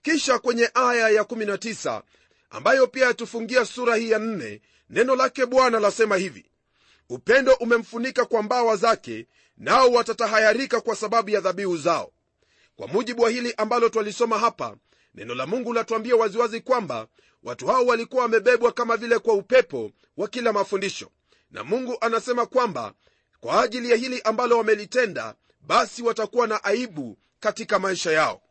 Kisha 0.02 0.40
kwenye 0.40 0.70
aya 0.74 1.22
ya19 1.22 2.02
ambayo 2.50 2.88
pia 2.88 3.06
yatufungia 3.06 3.66
sura 3.66 3.96
hii 3.96 4.10
ya 4.12 4.20
4 4.20 4.60
neno 4.90 5.16
lake 5.16 5.46
bwana 5.46 5.80
lasema 5.80 6.16
hivi 6.18 6.46
upendo 7.10 7.54
umemfunika 7.54 8.26
kwa 8.26 8.44
mbawa 8.44 8.76
zake 8.76 9.28
nao 9.58 9.92
watatahayarika 9.92 10.82
kwa 10.82 10.96
sababu 10.96 11.30
ya 11.30 11.42
dhabihu 11.42 11.78
zao. 11.78 12.12
Kwa 12.76 12.88
mujibu 12.88 13.22
wa 13.22 13.30
hili 13.30 13.54
ambalo 13.58 13.90
twalisoma 13.90 14.40
hapa 14.40 14.76
neno 15.16 15.36
la 15.36 15.46
mungu 15.46 15.74
latuambia 15.74 16.16
waziwazi 16.16 16.62
kwamba 16.62 17.08
watu 17.44 17.68
hao 17.68 17.86
walikuwa 17.86 18.24
wamebebwa 18.24 18.72
kama 18.72 18.98
vile 18.98 19.20
kwa 19.20 19.34
upepo 19.34 19.92
wa 20.18 20.28
kila 20.28 20.54
mafundisho. 20.54 21.12
Na 21.52 21.64
mungu 21.64 21.98
anasema 22.02 22.46
kwamba 22.46 22.94
kwa 23.40 23.64
ajili 23.64 23.92
ya 23.92 23.96
hili 23.98 24.22
ambalo 24.22 24.58
wamelitenda 24.58 25.36
basi 25.62 26.04
watakuwa 26.04 26.48
na 26.48 26.64
aibu 26.64 27.18
katika 27.40 27.80
maisha 27.80 28.12
yao. 28.12 28.42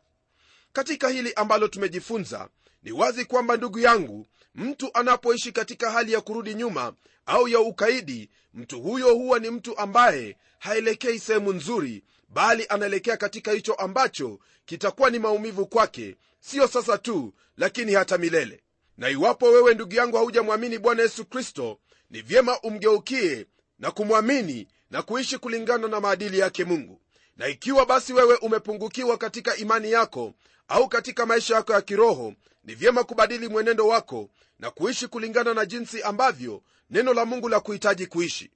Katika 0.73 1.09
hili 1.09 1.33
ambalo 1.33 1.67
tumejifunza 1.67 2.49
ni 2.85 2.91
wazi 2.91 3.25
kwamba 3.25 3.57
ndugu 3.57 3.79
yangu 3.79 4.27
mtu 4.55 4.89
anapoishi 4.93 5.51
katika 5.51 5.91
hali 5.91 6.13
ya 6.13 6.21
kurudi 6.21 6.53
nyuma 6.53 6.93
au 7.25 7.47
ya 7.47 7.59
ukaidi 7.59 8.29
mtu 8.53 8.81
huyo 8.81 9.13
huwa 9.15 9.39
ni 9.39 9.49
mtu 9.49 9.77
ambaye 9.77 10.37
haelekei 10.59 11.19
sehemu 11.19 11.53
nzuri 11.53 12.03
bali 12.29 12.65
anaelekea 12.69 13.17
katika 13.17 13.51
hicho 13.51 13.73
ambacho 13.73 14.39
kitakuwa 14.65 15.09
ni 15.09 15.19
maumivu 15.19 15.65
kwake 15.65 16.15
siyo 16.39 16.67
sasa 16.67 16.97
tu 16.97 17.33
lakini 17.57 17.93
hata 17.93 18.17
milele. 18.17 18.61
Na 18.97 19.09
iwapo 19.09 19.45
wewe 19.45 19.73
ndugu 19.73 19.93
yangu 19.95 20.17
haujamwamini 20.17 20.77
bwana 20.77 21.01
yesu 21.03 21.25
kristo 21.25 21.79
ni 22.09 22.21
vyema 22.21 22.59
umgeukie 22.61 23.45
na 23.79 23.91
kumwamini 23.91 24.67
na 24.91 25.01
kuishi 25.01 25.37
kulingana 25.37 25.87
na 25.87 25.99
maadili 25.99 26.39
yake 26.39 26.65
mungu. 26.65 27.01
Na 27.37 27.47
ikiwa 27.47 27.85
basi 27.85 28.13
wewe 28.13 28.35
umepungukiwa 28.35 29.17
katika 29.17 29.55
imani 29.55 29.91
yako 29.91 30.33
au 30.67 30.89
katika 30.89 31.25
maisha 31.25 31.55
yako 31.55 31.73
ya 31.73 31.81
kiroho 31.81 32.33
ni 32.65 32.75
vyema 32.75 33.03
kubadili 33.03 33.47
mwenendo 33.47 33.87
wako 33.87 34.29
na 34.59 34.71
kuishi 34.71 35.07
kulingana 35.07 35.53
na 35.53 35.65
jinsi 35.65 36.01
ambavyo 36.03 36.61
neno 36.89 37.13
la 37.13 37.25
mungu 37.25 37.49
la 37.49 37.59
kuhitaji 37.59 38.07
kuishi. 38.07 38.51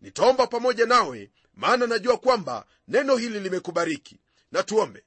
Nitaomba 0.00 0.46
pamoja 0.46 0.86
nawe 0.86 1.30
maana 1.54 1.86
najua 1.86 2.18
kwamba 2.18 2.66
neno 2.88 3.16
hili 3.16 3.40
limekubariki. 3.40 4.18
Na 4.52 4.62
tuombe. 4.62 5.04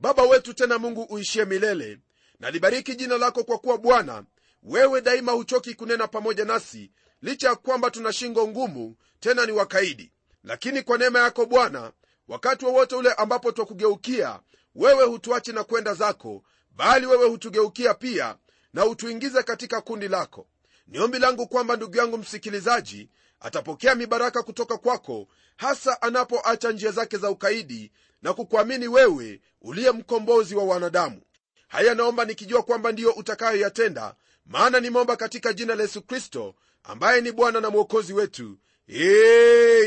Baba 0.00 0.22
wetu 0.22 0.54
tena 0.54 0.78
mungu 0.78 1.02
uishie 1.02 1.44
milele 1.44 1.98
na 2.40 2.50
libariki 2.50 2.94
jina 2.96 3.18
lako 3.18 3.44
kwa 3.44 3.58
kuwa 3.58 3.78
bwana 3.78 4.24
wewe 4.62 5.00
daima 5.00 5.32
huchoki 5.32 5.74
kunena 5.74 6.08
pamoja 6.08 6.44
nasi 6.44 6.90
licha 7.22 7.48
ya 7.48 7.54
kwamba 7.54 7.90
tuna 7.90 8.12
shingo 8.12 8.48
ngumu 8.48 8.96
tena 9.20 9.46
ni 9.46 9.52
wakaidi. 9.52 10.12
Lakini 10.44 10.82
kwa 10.82 10.98
neema 10.98 11.18
yako 11.18 11.46
bwana 11.46 11.92
wakati 12.28 12.64
wowote 12.64 12.94
ule 12.94 13.12
ambapo 13.12 13.52
twakugeukia 13.52 14.40
wewe 14.74 15.04
hutuachi 15.04 15.52
na 15.52 15.64
kwenda 15.64 15.94
zako 15.94 16.42
bali 16.76 17.06
wewe 17.06 17.28
hutugeukia 17.28 17.94
pia 17.94 18.36
na 18.72 18.82
hutuingiza 18.82 19.42
katika 19.42 19.80
kundi 19.80 20.08
lako. 20.08 20.46
Ni 20.86 20.98
ombi 20.98 21.18
langu 21.18 21.46
kwamba 21.48 21.76
ndugu 21.76 21.96
yangu 21.96 22.18
msikilizaji 22.18 23.10
atapokea 23.40 23.94
mibaraka 23.94 24.42
kutoka 24.42 24.78
kwako 24.78 25.28
hasa 25.56 26.02
anapoacha 26.02 26.72
njia 26.72 26.90
zake 26.90 27.16
za 27.16 27.30
ukaidi 27.30 27.92
na 28.22 28.32
kukuamini 28.34 28.88
wewe 28.88 29.40
uliye 29.62 29.90
mkombozi 29.90 30.54
wa 30.54 30.64
wanadamu. 30.64 31.22
Haya 31.68 31.94
naomba 31.94 32.24
nikijua 32.24 32.62
kwamba 32.62 32.92
ndiyo 32.92 33.12
utakayoyatenda 33.12 34.14
maana 34.46 34.80
nimeomba 34.80 35.16
katika 35.16 35.52
jina 35.52 35.74
la 35.74 35.82
yesu 35.82 36.02
kristo 36.02 36.54
ambaye 36.84 37.20
ni 37.20 37.32
bwana 37.32 37.60
na 37.60 37.70
mwokozi 37.70 38.12
wetu. 38.12 38.58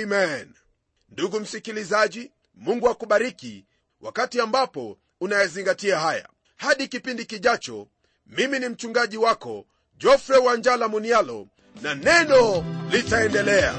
Amen. 0.04 0.54
Ndugu 1.10 1.40
msikilizaji 1.40 2.32
mungu 2.54 2.90
akubariki 2.90 3.66
wakati 4.02 4.42
ambapo 4.42 4.98
unayazingatia 5.22 6.00
haya 6.00 6.30
hadi 6.60 6.88
kipindi 6.88 7.26
kijacho 7.26 7.88
mimi 8.28 8.60
ni 8.60 8.70
mchungaji 8.70 9.18
wako 9.18 9.66
jofre 9.98 10.38
wanjala 10.38 10.88
munialo 10.88 11.48
na 11.82 11.96
neno 11.96 12.66
litaendelea. 12.92 13.74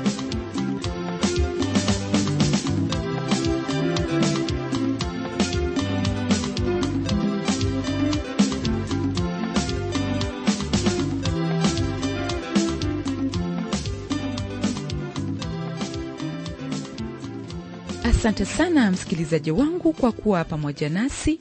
Asante 18.05 18.45
sana 18.45 18.91
msikilizaji 18.91 19.51
wangu 19.51 19.93
kwa 19.93 20.13
kuwa 20.13 20.45
pamoja 20.45 20.89
nasi 20.89 21.41